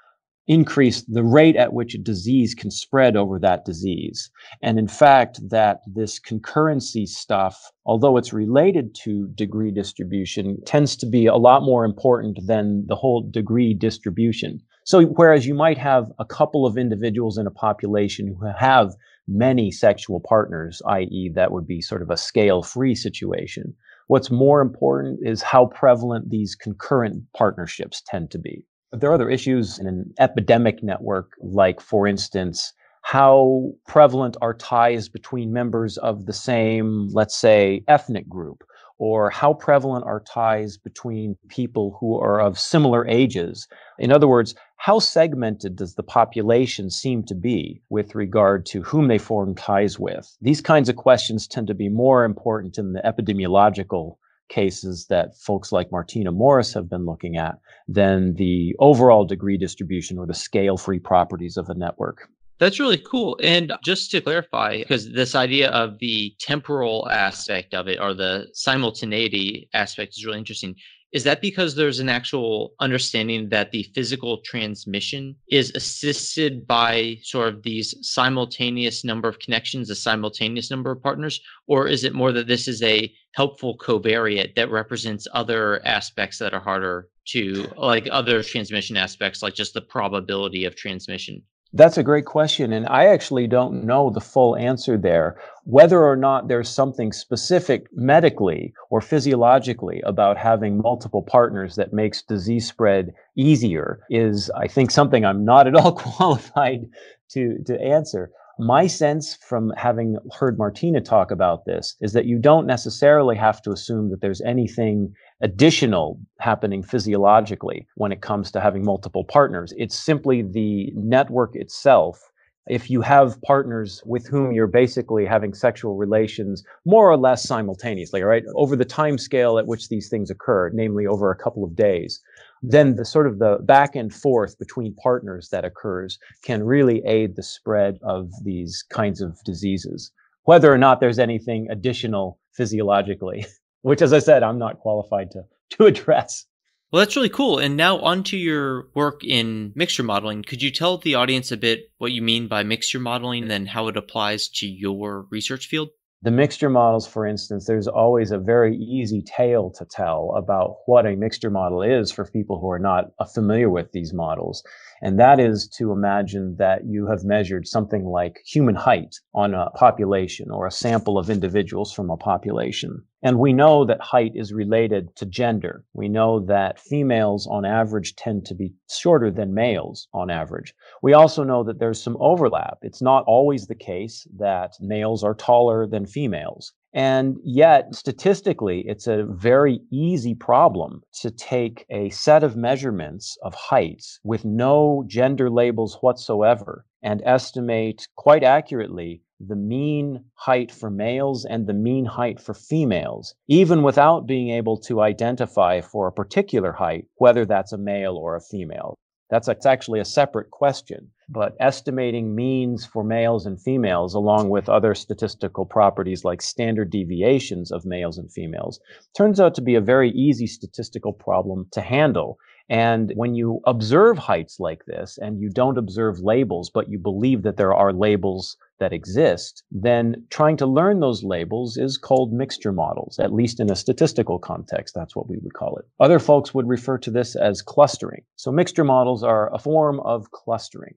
increase 0.48 1.02
the 1.02 1.22
rate 1.22 1.56
at 1.56 1.74
which 1.74 1.94
a 1.94 1.98
disease 1.98 2.54
can 2.54 2.70
spread 2.70 3.16
over 3.16 3.38
that 3.38 3.64
disease. 3.64 4.30
And 4.62 4.78
in 4.78 4.88
fact, 4.88 5.40
that 5.50 5.80
this 5.86 6.18
concurrency 6.18 7.06
stuff, 7.06 7.70
although 7.84 8.16
it's 8.16 8.32
related 8.32 8.94
to 9.04 9.28
degree 9.34 9.70
distribution, 9.70 10.58
tends 10.64 10.96
to 10.96 11.06
be 11.06 11.26
a 11.26 11.36
lot 11.36 11.62
more 11.62 11.84
important 11.84 12.38
than 12.46 12.86
the 12.88 12.96
whole 12.96 13.28
degree 13.30 13.74
distribution. 13.74 14.60
So, 14.84 15.02
whereas 15.04 15.46
you 15.46 15.52
might 15.52 15.76
have 15.76 16.10
a 16.18 16.24
couple 16.24 16.64
of 16.64 16.78
individuals 16.78 17.36
in 17.36 17.46
a 17.46 17.50
population 17.50 18.26
who 18.26 18.46
have 18.58 18.94
many 19.28 19.70
sexual 19.70 20.20
partners, 20.20 20.82
i.e., 20.88 21.30
that 21.34 21.52
would 21.52 21.66
be 21.66 21.80
sort 21.80 22.02
of 22.02 22.10
a 22.10 22.16
scale 22.16 22.62
free 22.62 22.94
situation. 22.94 23.74
What's 24.08 24.30
more 24.30 24.60
important 24.62 25.20
is 25.22 25.42
how 25.42 25.66
prevalent 25.66 26.30
these 26.30 26.54
concurrent 26.54 27.24
partnerships 27.36 28.02
tend 28.06 28.30
to 28.30 28.38
be. 28.38 28.64
There 28.92 29.10
are 29.10 29.14
other 29.14 29.28
issues 29.28 29.78
in 29.78 29.86
an 29.86 30.14
epidemic 30.18 30.82
network, 30.82 31.32
like, 31.42 31.80
for 31.80 32.06
instance, 32.06 32.72
how 33.02 33.70
prevalent 33.86 34.36
are 34.40 34.54
ties 34.54 35.08
between 35.08 35.52
members 35.52 35.98
of 35.98 36.24
the 36.24 36.32
same, 36.32 37.08
let's 37.12 37.36
say, 37.36 37.84
ethnic 37.86 38.28
group 38.28 38.64
or 38.98 39.30
how 39.30 39.54
prevalent 39.54 40.04
are 40.04 40.20
ties 40.20 40.76
between 40.76 41.36
people 41.48 41.96
who 42.00 42.18
are 42.18 42.40
of 42.40 42.58
similar 42.58 43.06
ages? 43.06 43.68
In 43.98 44.12
other 44.12 44.28
words, 44.28 44.54
how 44.76 44.98
segmented 44.98 45.76
does 45.76 45.94
the 45.94 46.02
population 46.02 46.90
seem 46.90 47.24
to 47.24 47.34
be 47.34 47.82
with 47.88 48.14
regard 48.14 48.64
to 48.66 48.82
whom 48.82 49.08
they 49.08 49.18
form 49.18 49.54
ties 49.54 49.98
with? 49.98 50.36
These 50.40 50.60
kinds 50.60 50.88
of 50.88 50.96
questions 50.96 51.46
tend 51.46 51.66
to 51.68 51.74
be 51.74 51.88
more 51.88 52.24
important 52.24 52.78
in 52.78 52.92
the 52.92 53.00
epidemiological 53.00 54.16
cases 54.48 55.06
that 55.08 55.36
folks 55.36 55.72
like 55.72 55.92
Martina 55.92 56.32
Morris 56.32 56.72
have 56.74 56.88
been 56.88 57.04
looking 57.04 57.36
at 57.36 57.58
than 57.86 58.34
the 58.34 58.74
overall 58.78 59.24
degree 59.24 59.58
distribution 59.58 60.18
or 60.18 60.26
the 60.26 60.34
scale 60.34 60.76
free 60.76 60.98
properties 60.98 61.56
of 61.56 61.68
a 61.68 61.74
network. 61.74 62.28
That's 62.58 62.80
really 62.80 62.98
cool. 62.98 63.38
And 63.42 63.72
just 63.84 64.10
to 64.10 64.20
clarify, 64.20 64.78
because 64.78 65.12
this 65.12 65.36
idea 65.36 65.70
of 65.70 65.98
the 66.00 66.34
temporal 66.40 67.08
aspect 67.08 67.72
of 67.72 67.86
it 67.86 68.00
or 68.00 68.14
the 68.14 68.48
simultaneity 68.52 69.68
aspect 69.74 70.14
is 70.16 70.26
really 70.26 70.38
interesting. 70.38 70.74
Is 71.10 71.24
that 71.24 71.40
because 71.40 71.74
there's 71.74 72.00
an 72.00 72.10
actual 72.10 72.74
understanding 72.80 73.48
that 73.48 73.70
the 73.70 73.84
physical 73.94 74.42
transmission 74.44 75.36
is 75.50 75.72
assisted 75.74 76.66
by 76.66 77.16
sort 77.22 77.54
of 77.54 77.62
these 77.62 77.94
simultaneous 78.02 79.04
number 79.04 79.26
of 79.26 79.38
connections, 79.38 79.88
a 79.88 79.94
simultaneous 79.94 80.70
number 80.70 80.90
of 80.90 81.02
partners? 81.02 81.40
Or 81.66 81.86
is 81.86 82.04
it 82.04 82.12
more 82.12 82.30
that 82.32 82.46
this 82.46 82.68
is 82.68 82.82
a 82.82 83.10
helpful 83.34 83.78
covariate 83.78 84.54
that 84.56 84.70
represents 84.70 85.26
other 85.32 85.80
aspects 85.86 86.38
that 86.40 86.52
are 86.52 86.60
harder 86.60 87.08
to, 87.28 87.66
like 87.76 88.06
other 88.10 88.42
transmission 88.42 88.98
aspects, 88.98 89.42
like 89.42 89.54
just 89.54 89.72
the 89.72 89.80
probability 89.80 90.66
of 90.66 90.76
transmission? 90.76 91.42
That's 91.74 91.98
a 91.98 92.02
great 92.02 92.24
question. 92.24 92.72
And 92.72 92.86
I 92.88 93.06
actually 93.06 93.46
don't 93.46 93.84
know 93.84 94.08
the 94.08 94.22
full 94.22 94.56
answer 94.56 94.96
there. 94.96 95.38
Whether 95.64 96.02
or 96.02 96.16
not 96.16 96.48
there's 96.48 96.68
something 96.68 97.12
specific 97.12 97.86
medically 97.92 98.72
or 98.88 99.02
physiologically 99.02 100.00
about 100.06 100.38
having 100.38 100.80
multiple 100.80 101.22
partners 101.22 101.76
that 101.76 101.92
makes 101.92 102.22
disease 102.22 102.66
spread 102.66 103.12
easier 103.36 104.00
is, 104.08 104.50
I 104.56 104.66
think, 104.66 104.90
something 104.90 105.26
I'm 105.26 105.44
not 105.44 105.66
at 105.66 105.76
all 105.76 105.92
qualified 106.16 106.88
to, 107.30 107.62
to 107.66 107.78
answer. 107.80 108.30
My 108.60 108.88
sense 108.88 109.36
from 109.36 109.72
having 109.76 110.18
heard 110.36 110.58
Martina 110.58 111.00
talk 111.00 111.30
about 111.30 111.64
this 111.64 111.94
is 112.00 112.12
that 112.12 112.26
you 112.26 112.40
don't 112.40 112.66
necessarily 112.66 113.36
have 113.36 113.62
to 113.62 113.70
assume 113.70 114.10
that 114.10 114.20
there's 114.20 114.40
anything 114.40 115.14
additional 115.40 116.18
happening 116.40 116.82
physiologically 116.82 117.86
when 117.94 118.10
it 118.10 118.20
comes 118.20 118.50
to 118.50 118.60
having 118.60 118.84
multiple 118.84 119.24
partners. 119.24 119.72
It's 119.76 119.96
simply 119.96 120.42
the 120.42 120.90
network 120.96 121.54
itself. 121.54 122.27
If 122.68 122.90
you 122.90 123.00
have 123.02 123.40
partners 123.42 124.02
with 124.04 124.26
whom 124.26 124.52
you're 124.52 124.66
basically 124.66 125.24
having 125.24 125.54
sexual 125.54 125.96
relations 125.96 126.62
more 126.84 127.10
or 127.10 127.16
less 127.16 127.42
simultaneously, 127.42 128.22
right, 128.22 128.44
over 128.54 128.76
the 128.76 128.84
time 128.84 129.18
scale 129.18 129.58
at 129.58 129.66
which 129.66 129.88
these 129.88 130.08
things 130.08 130.30
occur, 130.30 130.70
namely 130.70 131.06
over 131.06 131.30
a 131.30 131.36
couple 131.36 131.64
of 131.64 131.74
days, 131.74 132.20
then 132.62 132.96
the 132.96 133.04
sort 133.04 133.26
of 133.26 133.38
the 133.38 133.58
back 133.62 133.96
and 133.96 134.12
forth 134.12 134.58
between 134.58 134.94
partners 134.94 135.48
that 135.50 135.64
occurs 135.64 136.18
can 136.42 136.64
really 136.64 137.02
aid 137.04 137.36
the 137.36 137.42
spread 137.42 137.98
of 138.02 138.30
these 138.44 138.84
kinds 138.90 139.20
of 139.20 139.38
diseases, 139.44 140.12
whether 140.44 140.72
or 140.72 140.78
not 140.78 141.00
there's 141.00 141.18
anything 141.18 141.68
additional 141.70 142.38
physiologically 142.52 143.46
which, 143.82 144.02
as 144.02 144.12
I 144.12 144.18
said, 144.18 144.42
I'm 144.42 144.58
not 144.58 144.80
qualified 144.80 145.30
to 145.32 145.44
to 145.70 145.86
address. 145.86 146.46
Well, 146.90 147.00
that's 147.00 147.16
really 147.16 147.28
cool. 147.28 147.58
And 147.58 147.76
now 147.76 147.98
onto 147.98 148.36
your 148.38 148.88
work 148.94 149.22
in 149.22 149.72
mixture 149.74 150.02
modeling. 150.02 150.42
Could 150.42 150.62
you 150.62 150.70
tell 150.70 150.96
the 150.96 151.16
audience 151.16 151.52
a 151.52 151.58
bit 151.58 151.90
what 151.98 152.12
you 152.12 152.22
mean 152.22 152.48
by 152.48 152.62
mixture 152.62 152.98
modeling 152.98 153.42
and 153.42 153.50
then 153.50 153.66
how 153.66 153.88
it 153.88 153.96
applies 153.96 154.48
to 154.48 154.66
your 154.66 155.26
research 155.30 155.66
field? 155.66 155.90
The 156.22 156.30
mixture 156.32 156.70
models, 156.70 157.06
for 157.06 157.26
instance, 157.26 157.66
there's 157.66 157.86
always 157.86 158.32
a 158.32 158.38
very 158.38 158.76
easy 158.76 159.22
tale 159.22 159.70
to 159.78 159.84
tell 159.84 160.34
about 160.36 160.78
what 160.86 161.06
a 161.06 161.14
mixture 161.14 161.50
model 161.50 161.82
is 161.82 162.10
for 162.10 162.24
people 162.24 162.58
who 162.58 162.70
are 162.70 162.78
not 162.78 163.12
familiar 163.32 163.70
with 163.70 163.92
these 163.92 164.12
models. 164.12 164.64
And 165.00 165.18
that 165.20 165.38
is 165.38 165.68
to 165.78 165.92
imagine 165.92 166.56
that 166.58 166.86
you 166.86 167.06
have 167.06 167.24
measured 167.24 167.68
something 167.68 168.04
like 168.04 168.40
human 168.44 168.74
height 168.74 169.14
on 169.32 169.54
a 169.54 169.70
population 169.70 170.50
or 170.50 170.66
a 170.66 170.72
sample 170.72 171.18
of 171.18 171.30
individuals 171.30 171.92
from 171.92 172.10
a 172.10 172.16
population. 172.16 173.04
And 173.22 173.38
we 173.38 173.52
know 173.52 173.84
that 173.84 174.00
height 174.00 174.32
is 174.34 174.52
related 174.52 175.14
to 175.16 175.26
gender. 175.26 175.84
We 175.92 176.08
know 176.08 176.40
that 176.46 176.78
females 176.80 177.46
on 177.50 177.64
average 177.64 178.16
tend 178.16 178.46
to 178.46 178.54
be 178.54 178.74
shorter 178.88 179.30
than 179.30 179.54
males 179.54 180.08
on 180.12 180.30
average. 180.30 180.74
We 181.02 181.14
also 181.14 181.42
know 181.44 181.64
that 181.64 181.78
there's 181.78 182.02
some 182.02 182.16
overlap. 182.20 182.78
It's 182.82 183.02
not 183.02 183.24
always 183.26 183.66
the 183.66 183.74
case 183.74 184.26
that 184.36 184.74
males 184.80 185.24
are 185.24 185.34
taller 185.34 185.86
than 185.86 186.06
females. 186.06 186.72
And 186.94 187.36
yet, 187.44 187.94
statistically, 187.94 188.80
it's 188.86 189.06
a 189.06 189.24
very 189.24 189.80
easy 189.90 190.34
problem 190.34 191.02
to 191.20 191.30
take 191.30 191.84
a 191.90 192.08
set 192.08 192.42
of 192.42 192.56
measurements 192.56 193.36
of 193.42 193.54
heights 193.54 194.20
with 194.24 194.44
no 194.44 195.04
gender 195.06 195.50
labels 195.50 195.98
whatsoever 196.00 196.86
and 197.02 197.22
estimate 197.24 198.08
quite 198.16 198.42
accurately 198.42 199.22
the 199.40 199.54
mean 199.54 200.24
height 200.34 200.72
for 200.72 200.90
males 200.90 201.44
and 201.44 201.66
the 201.66 201.74
mean 201.74 202.04
height 202.04 202.40
for 202.40 202.54
females, 202.54 203.34
even 203.46 203.82
without 203.82 204.26
being 204.26 204.50
able 204.50 204.76
to 204.76 205.00
identify 205.00 205.80
for 205.80 206.08
a 206.08 206.12
particular 206.12 206.72
height 206.72 207.06
whether 207.16 207.44
that's 207.44 207.72
a 207.72 207.78
male 207.78 208.16
or 208.16 208.34
a 208.34 208.40
female. 208.40 208.96
That's 209.30 209.48
actually 209.66 210.00
a 210.00 210.04
separate 210.04 210.50
question. 210.50 211.10
But 211.30 211.56
estimating 211.60 212.34
means 212.34 212.86
for 212.86 213.04
males 213.04 213.44
and 213.44 213.60
females, 213.60 214.14
along 214.14 214.48
with 214.48 214.68
other 214.68 214.94
statistical 214.94 215.66
properties 215.66 216.24
like 216.24 216.40
standard 216.40 216.90
deviations 216.90 217.70
of 217.70 217.84
males 217.84 218.16
and 218.16 218.32
females, 218.32 218.80
turns 219.14 219.38
out 219.38 219.54
to 219.56 219.60
be 219.60 219.74
a 219.74 219.80
very 219.82 220.10
easy 220.12 220.46
statistical 220.46 221.12
problem 221.12 221.66
to 221.72 221.82
handle. 221.82 222.38
And 222.70 223.12
when 223.14 223.34
you 223.34 223.60
observe 223.66 224.16
heights 224.18 224.58
like 224.58 224.84
this 224.86 225.18
and 225.18 225.40
you 225.40 225.50
don't 225.50 225.76
observe 225.78 226.20
labels, 226.20 226.70
but 226.70 226.88
you 226.88 226.98
believe 226.98 227.42
that 227.42 227.58
there 227.58 227.74
are 227.74 227.92
labels 227.92 228.56
that 228.78 228.92
exist, 228.92 229.62
then 229.70 230.24
trying 230.30 230.56
to 230.58 230.66
learn 230.66 231.00
those 231.00 231.24
labels 231.24 231.76
is 231.76 231.98
called 231.98 232.32
mixture 232.32 232.72
models, 232.72 233.18
at 233.18 233.32
least 233.32 233.60
in 233.60 233.70
a 233.70 233.76
statistical 233.76 234.38
context. 234.38 234.94
That's 234.94 235.16
what 235.16 235.28
we 235.28 235.38
would 235.38 235.54
call 235.54 235.76
it. 235.76 235.86
Other 236.00 236.18
folks 236.18 236.54
would 236.54 236.68
refer 236.68 236.96
to 236.98 237.10
this 237.10 237.36
as 237.36 237.60
clustering. 237.60 238.22
So 238.36 238.52
mixture 238.52 238.84
models 238.84 239.22
are 239.22 239.52
a 239.52 239.58
form 239.58 240.00
of 240.00 240.30
clustering. 240.30 240.94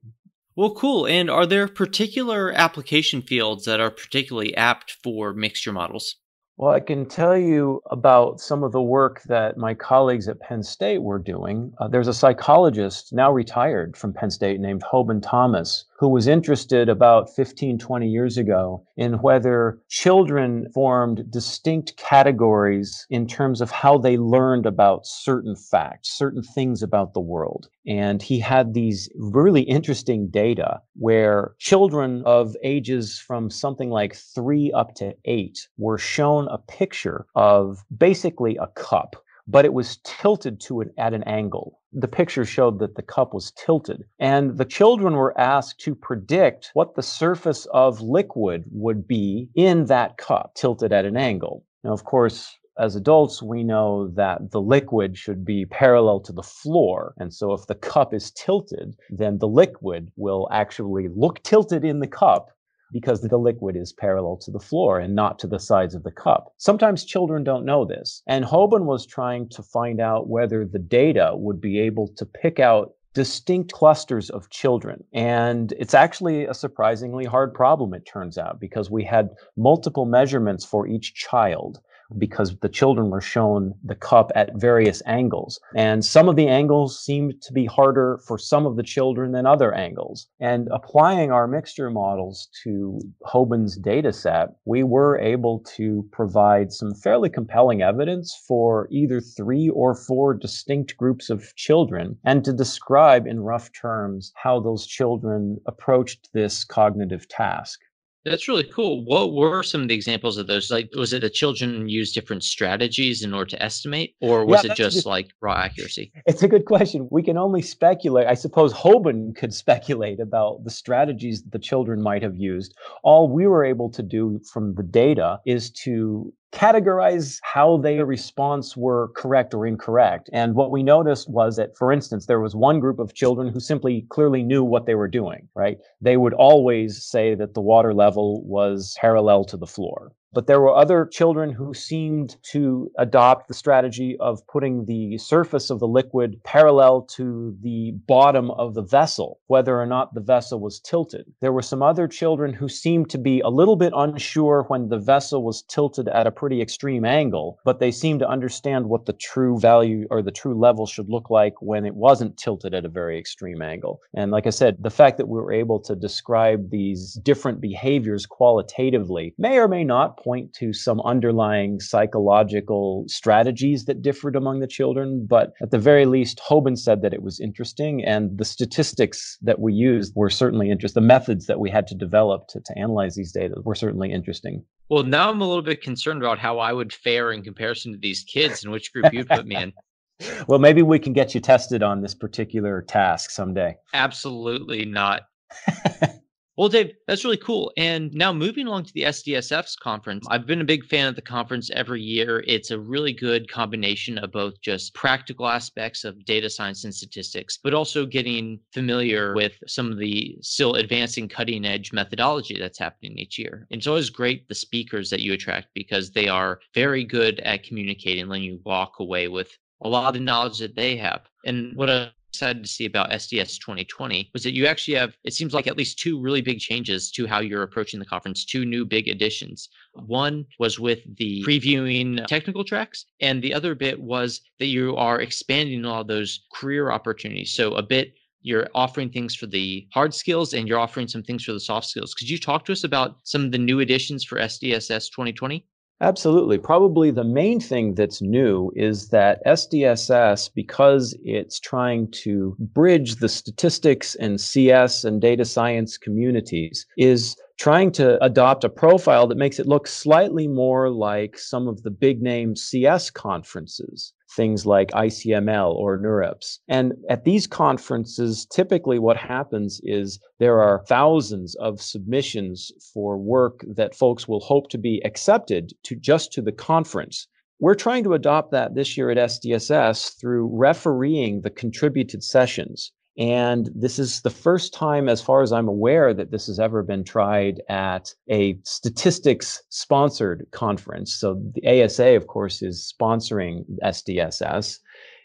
Well, 0.54 0.74
cool. 0.74 1.06
And 1.06 1.30
are 1.30 1.46
there 1.46 1.66
particular 1.66 2.52
application 2.52 3.22
fields 3.22 3.64
that 3.64 3.80
are 3.80 3.90
particularly 3.90 4.54
apt 4.56 4.96
for 5.02 5.32
mixture 5.32 5.72
models? 5.72 6.16
Well, 6.58 6.70
I 6.70 6.80
can 6.80 7.06
tell 7.08 7.36
you 7.36 7.80
about 7.90 8.38
some 8.38 8.62
of 8.62 8.72
the 8.72 8.82
work 8.82 9.22
that 9.22 9.56
my 9.56 9.72
colleagues 9.72 10.28
at 10.28 10.40
Penn 10.40 10.62
State 10.62 11.02
were 11.02 11.18
doing. 11.18 11.72
Uh, 11.78 11.88
there's 11.88 12.08
a 12.08 12.14
psychologist 12.14 13.12
now 13.12 13.32
retired 13.32 13.96
from 13.96 14.12
Penn 14.12 14.30
State 14.30 14.60
named 14.60 14.82
Hoben 14.82 15.22
Thomas 15.22 15.86
who 16.02 16.08
was 16.08 16.26
interested 16.26 16.88
about 16.88 17.32
15, 17.32 17.78
20 17.78 18.08
years 18.08 18.36
ago 18.36 18.84
in 18.96 19.22
whether 19.22 19.78
children 19.88 20.66
formed 20.74 21.30
distinct 21.30 21.96
categories 21.96 23.06
in 23.08 23.24
terms 23.24 23.60
of 23.60 23.70
how 23.70 23.96
they 23.96 24.16
learned 24.16 24.66
about 24.66 25.06
certain 25.06 25.54
facts, 25.54 26.10
certain 26.10 26.42
things 26.42 26.82
about 26.82 27.14
the 27.14 27.20
world. 27.20 27.68
And 27.86 28.20
he 28.20 28.40
had 28.40 28.74
these 28.74 29.08
really 29.14 29.62
interesting 29.62 30.26
data 30.28 30.80
where 30.94 31.54
children 31.60 32.24
of 32.26 32.56
ages 32.64 33.20
from 33.24 33.48
something 33.48 33.90
like 33.90 34.16
three 34.16 34.72
up 34.72 34.96
to 34.96 35.14
eight 35.24 35.68
were 35.78 35.98
shown 35.98 36.48
a 36.48 36.58
picture 36.58 37.26
of 37.36 37.84
basically 37.96 38.56
a 38.56 38.66
cup 38.66 39.14
but 39.46 39.64
it 39.64 39.74
was 39.74 39.98
tilted 40.04 40.60
to 40.60 40.80
it 40.80 40.88
at 40.98 41.14
an 41.14 41.22
angle. 41.24 41.80
The 41.92 42.08
picture 42.08 42.44
showed 42.44 42.78
that 42.78 42.94
the 42.94 43.02
cup 43.02 43.34
was 43.34 43.52
tilted. 43.52 44.04
And 44.18 44.56
the 44.56 44.64
children 44.64 45.14
were 45.14 45.38
asked 45.38 45.80
to 45.80 45.94
predict 45.94 46.70
what 46.74 46.94
the 46.94 47.02
surface 47.02 47.66
of 47.72 48.00
liquid 48.00 48.64
would 48.70 49.06
be 49.06 49.48
in 49.54 49.86
that 49.86 50.16
cup, 50.16 50.54
tilted 50.54 50.92
at 50.92 51.04
an 51.04 51.16
angle. 51.16 51.64
Now, 51.84 51.92
of 51.92 52.04
course, 52.04 52.56
as 52.78 52.96
adults, 52.96 53.42
we 53.42 53.62
know 53.62 54.08
that 54.14 54.50
the 54.50 54.60
liquid 54.60 55.18
should 55.18 55.44
be 55.44 55.66
parallel 55.66 56.20
to 56.20 56.32
the 56.32 56.42
floor. 56.42 57.14
And 57.18 57.34
so 57.34 57.52
if 57.52 57.66
the 57.66 57.74
cup 57.74 58.14
is 58.14 58.30
tilted, 58.30 58.96
then 59.10 59.38
the 59.38 59.48
liquid 59.48 60.10
will 60.16 60.48
actually 60.50 61.08
look 61.14 61.42
tilted 61.42 61.84
in 61.84 62.00
the 62.00 62.06
cup 62.06 62.48
because 62.92 63.22
the 63.22 63.36
liquid 63.36 63.76
is 63.76 63.92
parallel 63.92 64.36
to 64.36 64.50
the 64.50 64.60
floor 64.60 64.98
and 64.98 65.14
not 65.14 65.38
to 65.38 65.46
the 65.46 65.58
sides 65.58 65.94
of 65.94 66.02
the 66.02 66.10
cup. 66.10 66.52
Sometimes 66.58 67.04
children 67.04 67.42
don't 67.42 67.64
know 67.64 67.84
this. 67.84 68.22
And 68.26 68.44
Hoben 68.44 68.84
was 68.84 69.06
trying 69.06 69.48
to 69.50 69.62
find 69.62 70.00
out 70.00 70.28
whether 70.28 70.64
the 70.64 70.78
data 70.78 71.32
would 71.34 71.60
be 71.60 71.80
able 71.80 72.08
to 72.16 72.26
pick 72.26 72.60
out 72.60 72.94
distinct 73.14 73.72
clusters 73.72 74.30
of 74.30 74.48
children. 74.50 75.04
And 75.12 75.72
it's 75.72 75.94
actually 75.94 76.46
a 76.46 76.54
surprisingly 76.54 77.24
hard 77.24 77.52
problem, 77.52 77.92
it 77.92 78.06
turns 78.06 78.38
out, 78.38 78.58
because 78.58 78.90
we 78.90 79.04
had 79.04 79.30
multiple 79.56 80.06
measurements 80.06 80.64
for 80.64 80.86
each 80.86 81.14
child 81.14 81.80
because 82.18 82.56
the 82.58 82.68
children 82.68 83.10
were 83.10 83.20
shown 83.20 83.74
the 83.84 83.94
cup 83.94 84.30
at 84.34 84.54
various 84.54 85.02
angles. 85.06 85.60
And 85.74 86.04
some 86.04 86.28
of 86.28 86.36
the 86.36 86.48
angles 86.48 87.02
seemed 87.02 87.40
to 87.42 87.52
be 87.52 87.66
harder 87.66 88.20
for 88.26 88.38
some 88.38 88.66
of 88.66 88.76
the 88.76 88.82
children 88.82 89.32
than 89.32 89.46
other 89.46 89.72
angles. 89.74 90.28
And 90.40 90.68
applying 90.72 91.30
our 91.30 91.46
mixture 91.46 91.90
models 91.90 92.48
to 92.64 93.00
Hoben's 93.22 93.76
data 93.76 94.12
set, 94.12 94.50
we 94.64 94.82
were 94.82 95.18
able 95.18 95.60
to 95.76 96.06
provide 96.12 96.72
some 96.72 96.94
fairly 96.94 97.28
compelling 97.28 97.82
evidence 97.82 98.40
for 98.46 98.88
either 98.90 99.20
three 99.20 99.68
or 99.68 99.94
four 99.94 100.34
distinct 100.34 100.96
groups 100.96 101.30
of 101.30 101.54
children 101.56 102.16
and 102.24 102.44
to 102.44 102.52
describe 102.52 103.26
in 103.26 103.40
rough 103.40 103.70
terms 103.72 104.32
how 104.34 104.60
those 104.60 104.86
children 104.86 105.58
approached 105.66 106.28
this 106.32 106.64
cognitive 106.64 107.28
task. 107.28 107.80
That's 108.24 108.46
really 108.46 108.64
cool. 108.64 109.04
What 109.04 109.32
were 109.32 109.62
some 109.62 109.82
of 109.82 109.88
the 109.88 109.94
examples 109.94 110.38
of 110.38 110.46
those? 110.46 110.70
Like, 110.70 110.90
was 110.94 111.12
it 111.12 111.22
the 111.22 111.30
children 111.30 111.88
use 111.88 112.12
different 112.12 112.44
strategies 112.44 113.24
in 113.24 113.34
order 113.34 113.50
to 113.50 113.62
estimate, 113.62 114.14
or 114.20 114.44
was 114.44 114.64
yeah, 114.64 114.72
it 114.72 114.76
just 114.76 115.06
like 115.06 115.30
raw 115.40 115.54
accuracy? 115.54 116.12
It's 116.26 116.42
a 116.42 116.48
good 116.48 116.64
question. 116.64 117.08
We 117.10 117.22
can 117.22 117.36
only 117.36 117.62
speculate. 117.62 118.28
I 118.28 118.34
suppose 118.34 118.72
Hoben 118.72 119.34
could 119.34 119.52
speculate 119.52 120.20
about 120.20 120.62
the 120.62 120.70
strategies 120.70 121.42
that 121.42 121.52
the 121.52 121.58
children 121.58 122.00
might 122.00 122.22
have 122.22 122.36
used. 122.36 122.76
All 123.02 123.28
we 123.28 123.46
were 123.48 123.64
able 123.64 123.90
to 123.90 124.02
do 124.02 124.40
from 124.52 124.74
the 124.74 124.84
data 124.84 125.40
is 125.44 125.70
to 125.82 126.32
categorize 126.52 127.38
how 127.42 127.78
their 127.78 128.04
response 128.04 128.76
were 128.76 129.08
correct 129.16 129.54
or 129.54 129.66
incorrect. 129.66 130.28
And 130.32 130.54
what 130.54 130.70
we 130.70 130.82
noticed 130.82 131.28
was 131.28 131.56
that, 131.56 131.76
for 131.76 131.90
instance, 131.90 132.26
there 132.26 132.40
was 132.40 132.54
one 132.54 132.78
group 132.78 132.98
of 132.98 133.14
children 133.14 133.48
who 133.48 133.58
simply 133.58 134.06
clearly 134.10 134.42
knew 134.42 134.62
what 134.62 134.86
they 134.86 134.94
were 134.94 135.08
doing, 135.08 135.48
right? 135.54 135.78
They 136.00 136.16
would 136.16 136.34
always 136.34 137.02
say 137.02 137.34
that 137.34 137.54
the 137.54 137.60
water 137.60 137.94
level 137.94 138.44
was 138.44 138.96
parallel 139.00 139.44
to 139.46 139.56
the 139.56 139.66
floor. 139.66 140.12
But 140.34 140.46
there 140.46 140.60
were 140.60 140.74
other 140.74 141.04
children 141.04 141.52
who 141.52 141.74
seemed 141.74 142.36
to 142.52 142.90
adopt 142.98 143.48
the 143.48 143.54
strategy 143.54 144.16
of 144.18 144.46
putting 144.46 144.86
the 144.86 145.18
surface 145.18 145.68
of 145.68 145.78
the 145.78 145.86
liquid 145.86 146.42
parallel 146.42 147.02
to 147.16 147.54
the 147.62 147.92
bottom 148.06 148.50
of 148.52 148.72
the 148.74 148.82
vessel, 148.82 149.40
whether 149.48 149.78
or 149.78 149.84
not 149.84 150.14
the 150.14 150.20
vessel 150.22 150.58
was 150.58 150.80
tilted. 150.80 151.26
There 151.40 151.52
were 151.52 151.60
some 151.60 151.82
other 151.82 152.08
children 152.08 152.54
who 152.54 152.68
seemed 152.68 153.10
to 153.10 153.18
be 153.18 153.40
a 153.40 153.50
little 153.50 153.76
bit 153.76 153.92
unsure 153.94 154.64
when 154.68 154.88
the 154.88 154.98
vessel 154.98 155.42
was 155.42 155.62
tilted 155.62 156.08
at 156.08 156.26
a 156.26 156.32
pretty 156.32 156.62
extreme 156.62 157.04
angle, 157.04 157.58
but 157.64 157.78
they 157.78 157.90
seemed 157.90 158.20
to 158.20 158.28
understand 158.28 158.86
what 158.86 159.04
the 159.04 159.12
true 159.12 159.58
value 159.58 160.06
or 160.10 160.22
the 160.22 160.30
true 160.30 160.58
level 160.58 160.86
should 160.86 161.10
look 161.10 161.28
like 161.28 161.54
when 161.60 161.84
it 161.84 161.94
wasn't 161.94 162.38
tilted 162.38 162.72
at 162.72 162.86
a 162.86 162.88
very 162.88 163.18
extreme 163.18 163.60
angle. 163.60 164.00
And 164.14 164.30
like 164.30 164.46
I 164.46 164.50
said, 164.50 164.76
the 164.80 164.90
fact 164.90 165.18
that 165.18 165.28
we 165.28 165.38
were 165.38 165.52
able 165.52 165.80
to 165.80 165.94
describe 165.94 166.70
these 166.70 167.14
different 167.22 167.60
behaviors 167.60 168.24
qualitatively 168.24 169.34
may 169.36 169.58
or 169.58 169.68
may 169.68 169.84
not 169.84 170.21
point 170.22 170.52
to 170.54 170.72
some 170.72 171.00
underlying 171.00 171.80
psychological 171.80 173.04
strategies 173.08 173.84
that 173.86 174.02
differed 174.02 174.36
among 174.36 174.60
the 174.60 174.66
children. 174.66 175.26
But 175.28 175.52
at 175.60 175.70
the 175.70 175.78
very 175.78 176.06
least, 176.06 176.40
Hoben 176.46 176.76
said 176.76 177.02
that 177.02 177.14
it 177.14 177.22
was 177.22 177.40
interesting, 177.40 178.04
and 178.04 178.38
the 178.38 178.44
statistics 178.44 179.38
that 179.42 179.60
we 179.60 179.72
used 179.72 180.12
were 180.14 180.30
certainly 180.30 180.70
interesting. 180.70 181.02
The 181.02 181.06
methods 181.06 181.46
that 181.46 181.60
we 181.60 181.70
had 181.70 181.86
to 181.88 181.94
develop 181.94 182.48
to, 182.48 182.60
to 182.60 182.78
analyze 182.78 183.14
these 183.14 183.32
data 183.32 183.54
were 183.64 183.74
certainly 183.74 184.12
interesting. 184.12 184.64
Well, 184.88 185.04
now 185.04 185.30
I'm 185.30 185.40
a 185.40 185.46
little 185.46 185.62
bit 185.62 185.82
concerned 185.82 186.22
about 186.22 186.38
how 186.38 186.58
I 186.58 186.72
would 186.72 186.92
fare 186.92 187.32
in 187.32 187.42
comparison 187.42 187.92
to 187.92 187.98
these 187.98 188.24
kids 188.24 188.62
and 188.62 188.72
which 188.72 188.92
group 188.92 189.12
you'd 189.12 189.28
put 189.28 189.46
me 189.46 189.56
in. 189.56 189.72
Well, 190.48 190.58
maybe 190.58 190.82
we 190.82 190.98
can 190.98 191.12
get 191.12 191.34
you 191.34 191.40
tested 191.40 191.82
on 191.82 192.00
this 192.00 192.14
particular 192.14 192.82
task 192.82 193.30
someday. 193.30 193.76
Absolutely 193.94 194.84
not. 194.84 195.22
Well, 196.58 196.68
Dave, 196.68 196.92
that's 197.06 197.24
really 197.24 197.38
cool. 197.38 197.72
And 197.78 198.12
now 198.12 198.30
moving 198.30 198.66
along 198.66 198.84
to 198.84 198.92
the 198.92 199.04
SDSS 199.04 199.78
conference, 199.78 200.26
I've 200.28 200.46
been 200.46 200.60
a 200.60 200.64
big 200.64 200.84
fan 200.84 201.08
of 201.08 201.16
the 201.16 201.22
conference 201.22 201.70
every 201.70 202.02
year. 202.02 202.44
It's 202.46 202.70
a 202.70 202.78
really 202.78 203.14
good 203.14 203.50
combination 203.50 204.18
of 204.18 204.32
both 204.32 204.60
just 204.60 204.92
practical 204.92 205.48
aspects 205.48 206.04
of 206.04 206.22
data 206.26 206.50
science 206.50 206.84
and 206.84 206.94
statistics, 206.94 207.58
but 207.62 207.72
also 207.72 208.04
getting 208.04 208.60
familiar 208.70 209.34
with 209.34 209.54
some 209.66 209.90
of 209.90 209.98
the 209.98 210.36
still 210.42 210.74
advancing 210.74 211.26
cutting 211.26 211.64
edge 211.64 211.90
methodology 211.90 212.58
that's 212.58 212.78
happening 212.78 213.16
each 213.16 213.38
year. 213.38 213.66
And 213.70 213.78
it's 213.78 213.86
always 213.86 214.10
great 214.10 214.46
the 214.46 214.54
speakers 214.54 215.08
that 215.08 215.20
you 215.20 215.32
attract 215.32 215.68
because 215.74 216.10
they 216.10 216.28
are 216.28 216.60
very 216.74 217.02
good 217.02 217.40
at 217.40 217.62
communicating, 217.62 218.28
letting 218.28 218.44
you 218.44 218.60
walk 218.64 218.98
away 219.00 219.28
with 219.28 219.56
a 219.84 219.88
lot 219.88 220.08
of 220.08 220.14
the 220.14 220.20
knowledge 220.20 220.58
that 220.58 220.76
they 220.76 220.96
have. 220.98 221.22
And 221.46 221.74
what 221.76 221.88
a 221.88 222.12
excited 222.32 222.62
to 222.62 222.68
see 222.68 222.86
about 222.86 223.10
SDSS 223.10 223.58
2020 223.60 224.30
was 224.32 224.42
that 224.42 224.54
you 224.54 224.66
actually 224.66 224.94
have, 224.94 225.14
it 225.22 225.34
seems 225.34 225.52
like 225.52 225.66
at 225.66 225.76
least 225.76 225.98
two 225.98 226.18
really 226.18 226.40
big 226.40 226.60
changes 226.60 227.10
to 227.10 227.26
how 227.26 227.40
you're 227.40 227.62
approaching 227.62 228.00
the 228.00 228.06
conference, 228.06 228.46
two 228.46 228.64
new 228.64 228.86
big 228.86 229.06
additions. 229.06 229.68
One 229.92 230.46
was 230.58 230.80
with 230.80 231.00
the 231.18 231.44
previewing 231.44 232.26
technical 232.26 232.64
tracks, 232.64 233.04
and 233.20 233.42
the 233.42 233.52
other 233.52 233.74
bit 233.74 234.00
was 234.00 234.40
that 234.58 234.66
you 234.66 234.96
are 234.96 235.20
expanding 235.20 235.84
all 235.84 236.04
those 236.04 236.46
career 236.54 236.90
opportunities. 236.90 237.52
So 237.52 237.74
a 237.74 237.82
bit 237.82 238.14
you're 238.40 238.68
offering 238.74 239.10
things 239.10 239.34
for 239.34 239.46
the 239.46 239.86
hard 239.92 240.14
skills 240.14 240.54
and 240.54 240.66
you're 240.66 240.78
offering 240.78 241.08
some 241.08 241.22
things 241.22 241.44
for 241.44 241.52
the 241.52 241.60
soft 241.60 241.86
skills. 241.86 242.14
Could 242.14 242.28
you 242.28 242.38
talk 242.38 242.64
to 242.64 242.72
us 242.72 242.82
about 242.82 243.18
some 243.24 243.44
of 243.44 243.52
the 243.52 243.58
new 243.58 243.80
additions 243.80 244.24
for 244.24 244.38
SDSS 244.38 245.10
2020? 245.10 245.64
Absolutely. 246.00 246.58
Probably 246.58 247.12
the 247.12 247.22
main 247.24 247.60
thing 247.60 247.94
that's 247.94 248.20
new 248.20 248.72
is 248.74 249.08
that 249.10 249.40
SDSS, 249.46 250.50
because 250.52 251.16
it's 251.22 251.60
trying 251.60 252.10
to 252.22 252.56
bridge 252.58 253.16
the 253.16 253.28
statistics 253.28 254.16
and 254.16 254.40
CS 254.40 255.04
and 255.04 255.20
data 255.20 255.44
science 255.44 255.96
communities, 255.96 256.86
is 256.98 257.36
trying 257.58 257.92
to 257.92 258.22
adopt 258.24 258.64
a 258.64 258.68
profile 258.68 259.28
that 259.28 259.38
makes 259.38 259.60
it 259.60 259.68
look 259.68 259.86
slightly 259.86 260.48
more 260.48 260.90
like 260.90 261.38
some 261.38 261.68
of 261.68 261.82
the 261.82 261.90
big 261.90 262.20
name 262.20 262.56
CS 262.56 263.08
conferences 263.10 264.12
things 264.36 264.66
like 264.66 264.90
ICML 264.90 265.74
or 265.74 265.98
NeurIPS. 265.98 266.58
And 266.68 266.92
at 267.08 267.24
these 267.24 267.46
conferences, 267.46 268.46
typically 268.46 268.98
what 268.98 269.16
happens 269.16 269.80
is 269.84 270.18
there 270.38 270.60
are 270.60 270.84
thousands 270.88 271.54
of 271.56 271.80
submissions 271.80 272.72
for 272.92 273.18
work 273.18 273.64
that 273.76 273.94
folks 273.94 274.26
will 274.26 274.40
hope 274.40 274.68
to 274.70 274.78
be 274.78 275.00
accepted 275.04 275.72
to 275.84 275.96
just 275.96 276.32
to 276.32 276.42
the 276.42 276.52
conference. 276.52 277.28
We're 277.60 277.74
trying 277.74 278.04
to 278.04 278.14
adopt 278.14 278.50
that 278.50 278.74
this 278.74 278.96
year 278.96 279.10
at 279.10 279.18
SDSS 279.18 280.18
through 280.20 280.50
refereeing 280.52 281.42
the 281.42 281.50
contributed 281.50 282.24
sessions. 282.24 282.92
And 283.18 283.70
this 283.74 283.98
is 283.98 284.22
the 284.22 284.30
first 284.30 284.72
time, 284.72 285.08
as 285.08 285.20
far 285.20 285.42
as 285.42 285.52
I'm 285.52 285.68
aware, 285.68 286.14
that 286.14 286.30
this 286.30 286.46
has 286.46 286.58
ever 286.58 286.82
been 286.82 287.04
tried 287.04 287.60
at 287.68 288.14
a 288.30 288.58
statistics 288.64 289.62
sponsored 289.68 290.46
conference. 290.50 291.14
So 291.14 291.38
the 291.54 291.84
ASA, 291.84 292.16
of 292.16 292.26
course, 292.26 292.62
is 292.62 292.94
sponsoring 292.98 293.64
SDSS. 293.84 294.78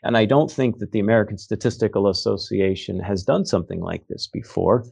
And 0.03 0.17
I 0.17 0.25
don't 0.25 0.51
think 0.51 0.79
that 0.79 0.91
the 0.91 0.99
American 0.99 1.37
Statistical 1.37 2.09
Association 2.09 2.99
has 2.99 3.23
done 3.23 3.45
something 3.45 3.79
like 3.79 4.05
this 4.07 4.27
before. 4.27 4.85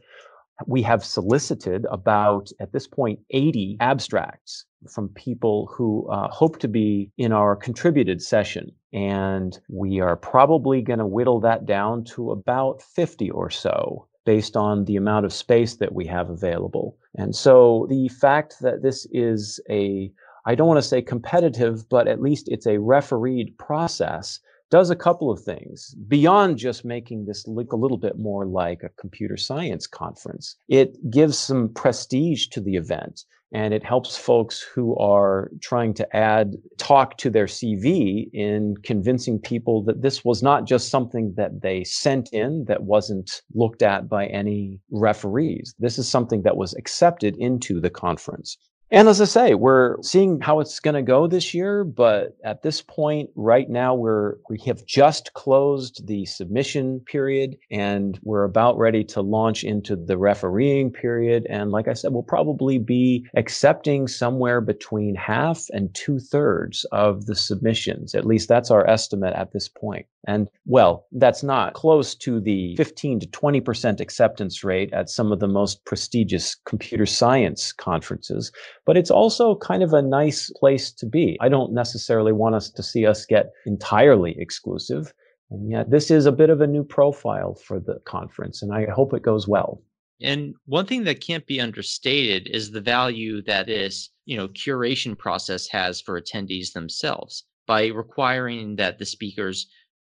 We 0.68 0.82
have 0.84 1.04
solicited 1.04 1.86
about, 1.92 2.50
at 2.60 2.72
this 2.72 2.88
point, 2.88 3.20
80 3.32 3.78
abstracts 3.80 4.66
from 4.90 5.10
people 5.10 5.70
who 5.74 6.08
uh, 6.10 6.30
hope 6.30 6.60
to 6.60 6.68
be 6.68 7.12
in 7.18 7.32
our 7.32 7.56
contributed 7.56 8.22
session. 8.22 8.72
And 8.94 9.58
we 9.68 10.00
are 10.00 10.16
probably 10.16 10.82
going 10.82 11.00
to 11.00 11.06
whittle 11.06 11.40
that 11.42 11.66
down 11.66 12.04
to 12.06 12.32
about 12.32 12.82
50 12.82 13.30
or 13.32 13.50
so 13.50 14.08
based 14.26 14.56
on 14.56 14.86
the 14.86 14.96
amount 14.96 15.26
of 15.26 15.34
space 15.34 15.76
that 15.76 15.94
we 15.94 16.06
have 16.08 16.30
available. 16.30 16.98
And 17.16 17.36
so 17.36 17.86
the 17.90 18.08
fact 18.10 18.56
that 18.62 18.82
this 18.82 19.08
is 19.12 19.60
a, 19.70 20.12
I 20.46 20.56
don't 20.56 20.68
want 20.68 20.82
to 20.82 20.88
say 20.88 21.02
competitive, 21.02 21.88
but 21.90 22.08
at 22.08 22.22
least 22.22 22.48
it's 22.50 22.66
a 22.66 22.80
refereed 22.80 23.58
process 23.58 24.40
does 24.76 24.90
a 24.90 24.96
couple 25.08 25.32
of 25.32 25.42
things 25.42 25.96
beyond 26.10 26.58
just 26.58 26.84
making 26.84 27.24
this 27.24 27.48
look 27.48 27.72
a 27.72 27.78
little 27.78 27.98
bit 27.98 28.20
more 28.20 28.46
like 28.46 28.84
a 28.84 28.90
computer 29.00 29.38
science 29.38 29.88
conference. 29.88 30.58
It 30.68 30.98
gives 31.10 31.38
some 31.40 31.70
prestige 31.70 32.48
to 32.48 32.60
the 32.60 32.76
event 32.76 33.24
and 33.54 33.74
it 33.74 33.86
helps 33.86 34.18
folks 34.18 34.62
who 34.62 34.94
are 34.98 35.50
trying 35.62 35.94
to 35.94 36.06
add 36.14 36.56
talk 36.78 37.16
to 37.20 37.30
their 37.30 37.46
CV 37.46 38.30
in 38.34 38.76
convincing 38.84 39.40
people 39.40 39.82
that 39.86 40.02
this 40.02 40.26
was 40.26 40.44
not 40.44 40.68
just 40.68 40.90
something 40.90 41.34
that 41.38 41.62
they 41.62 41.86
sent 41.86 42.28
in 42.34 42.66
that 42.68 42.84
wasn't 42.84 43.44
looked 43.54 43.82
at 43.82 44.10
by 44.10 44.26
any 44.26 44.82
referees. 44.92 45.74
This 45.80 45.98
is 45.98 46.10
something 46.10 46.42
that 46.42 46.58
was 46.58 46.74
accepted 46.74 47.38
into 47.38 47.80
the 47.80 47.90
conference. 47.90 48.58
And 48.96 49.10
as 49.10 49.20
I 49.20 49.26
say, 49.26 49.56
we're 49.56 50.02
seeing 50.02 50.40
how 50.40 50.62
it's 50.62 50.80
going 50.80 50.96
to 50.96 51.02
go 51.02 51.28
this 51.28 51.54
year, 51.54 51.84
but 51.84 52.38
at 52.46 52.62
this 52.62 52.82
point, 52.82 53.30
right 53.36 53.70
now, 53.70 53.94
we're 53.94 54.36
we 54.50 54.58
have 54.68 54.86
just 54.86 55.34
closed 55.34 56.08
the 56.08 56.24
submission 56.24 57.02
period, 57.02 57.58
and 57.70 58.18
we're 58.24 58.46
about 58.46 58.78
ready 58.78 59.04
to 59.04 59.20
launch 59.20 59.66
into 59.66 59.98
the 59.98 60.18
refereeing 60.18 60.94
period. 60.94 61.46
And 61.50 61.72
like 61.72 61.90
I 61.90 61.94
said, 61.94 62.14
we'll 62.14 62.24
probably 62.24 62.78
be 62.78 63.28
accepting 63.36 64.08
somewhere 64.08 64.62
between 64.62 65.16
half 65.16 65.66
and 65.74 65.94
two 65.94 66.18
thirds 66.18 66.86
of 66.94 67.26
the 67.26 67.36
submissions. 67.36 68.16
At 68.16 68.26
least 68.26 68.48
that's 68.48 68.72
our 68.72 68.90
estimate 68.90 69.36
at 69.36 69.52
this 69.52 69.68
point. 69.68 70.06
And 70.28 70.50
well, 70.66 71.06
that's 71.12 71.44
not 71.44 71.74
close 71.74 72.16
to 72.16 72.40
the 72.40 72.76
15 72.78 73.20
to 73.20 73.28
20% 73.28 74.00
acceptance 74.00 74.64
rate 74.64 74.92
at 74.92 75.10
some 75.10 75.32
of 75.32 75.40
the 75.40 75.48
most 75.48 75.86
prestigious 75.86 76.56
computer 76.66 77.06
science 77.06 77.72
conferences, 77.72 78.52
but 78.86 78.98
it's 78.98 79.12
also 79.12 79.56
kind 79.56 79.84
of 79.84 79.94
a 79.94 80.02
nice 80.02 80.50
place 80.52 80.92
to 80.92 81.06
be. 81.06 81.38
I 81.42 81.50
don't 81.50 81.74
necessarily 81.74 82.32
want 82.32 82.56
us 82.56 82.70
to 82.70 82.84
see 82.84 83.06
us 83.06 83.26
get 83.26 83.52
entirely 83.66 84.36
exclusive. 84.40 85.14
And 85.52 85.70
yet 85.70 85.90
this 85.90 86.10
is 86.10 86.26
a 86.26 86.32
bit 86.32 86.50
of 86.50 86.62
a 86.62 86.68
new 86.68 86.84
profile 86.84 87.56
for 87.56 87.80
the 87.80 88.00
conference, 88.06 88.62
and 88.62 88.74
I 88.74 88.88
hope 88.92 89.14
it 89.14 89.22
goes 89.22 89.48
well. 89.48 89.82
And 90.22 90.56
one 90.66 90.86
thing 90.86 91.04
that 91.04 91.20
can't 91.20 91.46
be 91.46 91.60
understated 91.60 92.48
is 92.48 92.72
the 92.72 92.82
value 92.82 93.42
that 93.44 93.68
this, 93.68 94.10
you 94.26 94.38
know, 94.38 94.48
curation 94.48 95.18
process 95.18 95.68
has 95.68 96.00
for 96.00 96.20
attendees 96.20 96.72
themselves 96.72 97.44
by 97.68 97.88
requiring 97.88 98.78
that 98.78 98.98
the 98.98 99.06
speakers 99.06 99.68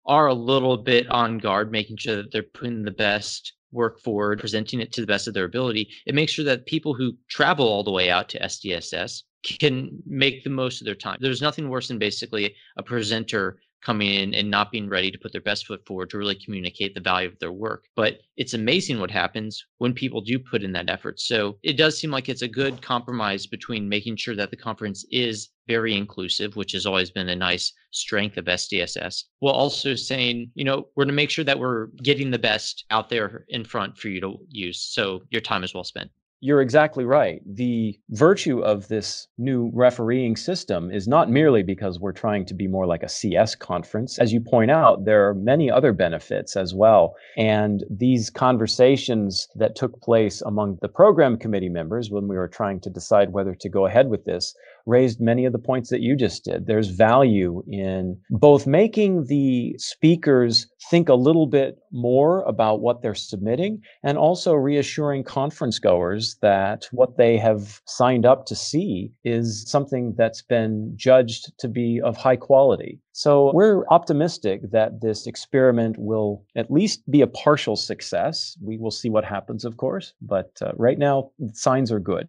are 0.06 0.28
a 0.28 0.34
little 0.34 0.78
bit 0.78 1.08
on 1.10 1.38
guard, 1.38 1.72
making 1.72 1.98
sure 1.98 2.16
that 2.16 2.32
they're 2.32 2.44
putting 2.44 2.84
the 2.84 2.92
best 2.92 3.54
work 3.72 4.00
forward, 4.00 4.40
presenting 4.40 4.80
it 4.80 4.92
to 4.94 5.02
the 5.02 5.08
best 5.08 5.28
of 5.28 5.34
their 5.34 5.46
ability. 5.46 5.90
It 6.06 6.16
makes 6.16 6.32
sure 6.32 6.46
that 6.46 6.66
people 6.66 6.94
who 6.94 7.18
travel 7.30 7.68
all 7.68 7.84
the 7.84 7.92
way 7.92 8.10
out 8.10 8.30
to 8.30 8.40
SDSS 8.40 9.24
can 9.60 10.02
make 10.06 10.44
the 10.44 10.50
most 10.50 10.82
of 10.82 10.86
their 10.86 10.96
time. 10.96 11.18
There's 11.22 11.42
nothing 11.42 11.70
worse 11.70 11.88
than 11.88 12.00
basically 12.00 12.56
a 12.78 12.84
presenter 12.84 13.60
coming 13.82 14.14
in 14.14 14.34
and 14.34 14.52
not 14.52 14.72
being 14.72 14.90
ready 14.90 15.10
to 15.10 15.18
put 15.18 15.32
their 15.32 15.42
best 15.42 15.66
foot 15.66 15.86
forward 15.86 16.10
to 16.10 16.18
really 16.18 16.36
communicate 16.36 16.94
the 16.94 17.00
value 17.00 17.30
of 17.30 17.40
their 17.40 17.52
work. 17.52 17.86
But 17.96 18.20
it's 18.36 18.54
amazing 18.54 19.00
what 19.00 19.12
happens 19.12 19.66
when 19.78 19.94
people 19.94 20.22
do 20.22 20.38
put 20.38 20.64
in 20.64 20.74
that 20.74 20.90
effort. 20.90 21.20
So 21.20 21.58
it 21.64 21.78
does 21.78 21.98
seem 21.98 22.12
like 22.12 22.28
it's 22.28 22.42
a 22.42 22.48
good 22.48 22.82
compromise 22.82 23.48
between 23.48 23.88
making 23.88 24.18
sure 24.18 24.36
that 24.36 24.52
the 24.52 24.58
conference 24.58 25.06
is 25.12 25.50
very 25.70 25.96
inclusive, 25.96 26.56
which 26.56 26.72
has 26.72 26.88
always 26.88 27.12
been 27.12 27.30
a 27.30 27.36
nice 27.36 27.72
strength 27.92 28.38
of 28.38 28.46
SDSS, 28.46 29.26
while 29.38 29.54
also 29.54 29.94
saying, 29.94 30.50
you 30.56 30.64
know, 30.64 30.88
we're 30.96 31.04
going 31.04 31.10
to 31.10 31.22
make 31.22 31.30
sure 31.30 31.46
that 31.46 31.60
we're 31.60 31.88
getting 32.02 32.32
the 32.32 32.40
best 32.40 32.86
out 32.90 33.10
there 33.10 33.46
in 33.50 33.64
front 33.64 33.96
for 33.96 34.08
you 34.08 34.20
to 34.20 34.40
use. 34.50 34.80
So 34.80 35.22
your 35.30 35.42
time 35.42 35.64
is 35.64 35.76
well 35.76 35.84
spent. 35.84 36.10
You're 36.42 36.62
exactly 36.62 37.04
right. 37.04 37.42
The 37.46 38.00
virtue 38.12 38.60
of 38.62 38.88
this 38.88 39.28
new 39.38 39.70
refereeing 39.74 40.38
system 40.38 40.90
is 40.90 41.06
not 41.06 41.30
merely 41.30 41.64
because 41.64 42.00
we're 42.00 42.14
trying 42.14 42.46
to 42.46 42.54
be 42.54 42.66
more 42.66 42.88
like 42.88 43.04
a 43.04 43.10
CS 43.10 43.56
conference. 43.56 44.18
As 44.20 44.32
you 44.32 44.40
point 44.40 44.72
out, 44.72 45.04
there 45.04 45.28
are 45.28 45.34
many 45.36 45.70
other 45.70 45.92
benefits 45.92 46.56
as 46.56 46.74
well. 46.74 47.14
And 47.36 47.84
these 47.90 48.30
conversations 48.30 49.50
that 49.56 49.76
took 49.76 50.02
place 50.02 50.42
among 50.42 50.78
the 50.82 50.88
program 50.88 51.38
committee 51.38 51.68
members 51.68 52.10
when 52.10 52.30
we 52.30 52.38
were 52.38 52.48
trying 52.48 52.80
to 52.82 52.90
decide 52.90 53.34
whether 53.34 53.54
to 53.56 53.68
go 53.68 53.86
ahead 53.86 54.10
with 54.10 54.24
this 54.24 54.56
raised 54.90 55.22
many 55.22 55.46
of 55.46 55.54
the 55.54 55.60
points 55.60 55.90
that 55.90 56.02
you 56.02 56.16
just 56.16 56.44
did. 56.44 56.66
There's 56.66 56.90
value 56.90 57.64
in 57.68 58.20
both 58.30 58.68
making 58.68 59.26
the 59.26 59.76
speakers 59.78 60.68
think 60.90 61.08
a 61.08 61.14
little 61.14 61.46
bit 61.46 61.78
more 61.92 62.42
about 62.44 62.82
what 62.82 63.02
they're 63.02 63.16
submitting 63.16 63.82
and 64.04 64.18
also 64.18 64.54
reassuring 64.54 65.24
conference 65.24 65.80
goers 65.80 66.38
that 66.42 66.88
what 66.92 67.18
they 67.18 67.38
have 67.38 67.82
signed 67.86 68.26
up 68.26 68.46
to 68.48 68.56
see 68.56 69.12
is 69.24 69.70
something 69.70 70.16
that's 70.18 70.42
been 70.42 70.94
judged 70.96 71.52
to 71.60 71.68
be 71.68 72.02
of 72.04 72.18
high 72.18 72.36
quality. 72.36 73.00
So 73.12 73.52
we're 73.54 73.86
optimistic 73.90 74.62
that 74.72 75.02
this 75.02 75.28
experiment 75.28 75.98
will 76.00 76.46
at 76.56 76.72
least 76.72 77.10
be 77.12 77.22
a 77.22 77.28
partial 77.28 77.76
success. 77.76 78.58
We 78.62 78.78
will 78.78 78.92
see 78.92 79.10
what 79.10 79.26
happens, 79.26 79.66
of 79.66 79.78
course, 79.78 80.14
but 80.22 80.52
uh, 80.62 80.72
right 80.78 80.98
now, 80.98 81.32
signs 81.54 81.92
are 81.92 82.00
good. 82.00 82.28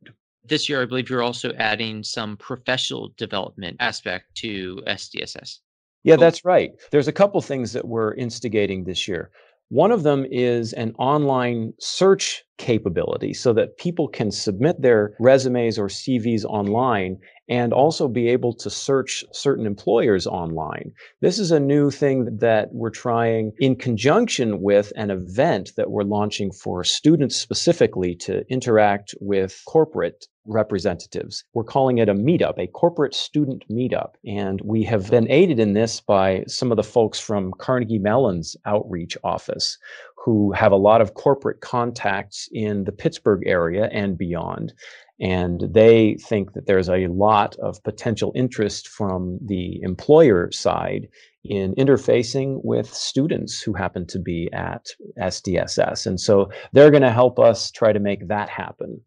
This 0.51 0.69
year, 0.69 0.83
I 0.83 0.85
believe 0.85 1.09
you're 1.09 1.23
also 1.23 1.53
adding 1.53 2.03
some 2.03 2.37
professional 2.37 3.13
development 3.17 3.77
aspect 3.79 4.35
to 4.39 4.83
SDSS. 4.89 5.61
Yeah, 6.03 6.17
cool. 6.17 6.21
that's 6.23 6.45
right. 6.45 6.73
There's 6.91 7.07
a 7.07 7.13
couple 7.13 7.41
things 7.41 7.73
that 7.73 7.87
we're 7.87 8.15
instigating 8.15 8.83
this 8.83 9.07
year. 9.07 9.31
One 9.69 9.93
of 9.93 10.03
them 10.03 10.27
is 10.29 10.73
an 10.73 10.97
online 10.99 11.75
search 11.79 12.43
capability 12.59 13.33
so 13.33 13.53
that 13.53 13.79
people 13.79 14.09
can 14.09 14.33
submit 14.33 14.83
their 14.83 15.15
resumes 15.21 15.79
or 15.79 15.87
CVs 15.87 16.45
online 16.45 17.19
and 17.49 17.73
also 17.73 18.09
be 18.09 18.27
able 18.29 18.53
to 18.55 18.69
search 18.71 19.25
certain 19.33 19.67
employers 19.67 20.27
online. 20.27 20.93
This 21.21 21.39
is 21.39 21.53
a 21.53 21.61
new 21.61 21.93
thing 21.93 22.39
that 22.39 22.71
we're 22.73 22.91
trying 22.91 23.53
in 23.61 23.77
conjunction 23.77 24.61
with 24.61 24.93
an 24.97 25.13
event 25.13 25.71
that 25.77 25.93
we're 25.93 26.03
launching 26.03 26.51
for 26.51 26.83
students 26.83 27.37
specifically 27.37 28.17
to 28.17 28.45
interact 28.49 29.15
with 29.21 29.63
corporate 29.69 30.27
representatives. 30.51 31.45
We're 31.55 31.65
calling 31.65 31.99
it 31.99 32.09
a 32.09 32.15
meetup, 32.15 32.59
a 32.59 32.67
corporate 32.67 33.15
student 33.15 33.65
meetup. 33.71 34.15
And 34.27 34.61
we 34.63 34.83
have 34.85 35.11
been 35.11 35.31
aided 35.31 35.59
in 35.59 35.73
this 35.73 36.01
by 36.01 36.45
some 36.47 36.71
of 36.71 36.77
the 36.77 36.83
folks 36.83 37.19
from 37.19 37.53
Carnegie 37.59 37.99
Mellon's 37.99 38.57
outreach 38.67 39.17
office 39.25 39.79
who 40.23 40.53
have 40.53 40.73
a 40.73 40.77
lot 40.77 41.01
of 41.01 41.15
corporate 41.15 41.61
contacts 41.61 42.49
in 42.53 42.85
the 42.85 42.93
Pittsburgh 42.93 43.43
area 43.47 43.89
and 43.93 44.19
beyond. 44.19 44.73
And 45.19 45.69
they 45.73 46.17
think 46.17 46.53
that 46.55 46.67
there's 46.67 46.89
a 46.89 47.07
lot 47.09 47.57
of 47.57 47.83
potential 47.83 48.33
interest 48.35 48.89
from 48.89 49.39
the 49.45 49.81
employer 49.83 50.51
side 50.51 51.09
in 51.45 51.75
interfacing 51.75 52.61
with 52.65 52.93
students 52.93 53.61
who 53.61 53.73
happen 53.73 54.07
to 54.07 54.19
be 54.19 54.51
at 54.53 54.89
SDSS. 55.19 56.07
And 56.07 56.21
so 56.21 56.51
they're 56.73 56.91
going 56.91 57.03
to 57.03 57.13
help 57.13 57.39
us 57.39 57.71
try 57.71 57.93
to 57.93 58.01
make 58.01 58.29
that 58.29 58.49
happen. 58.49 59.01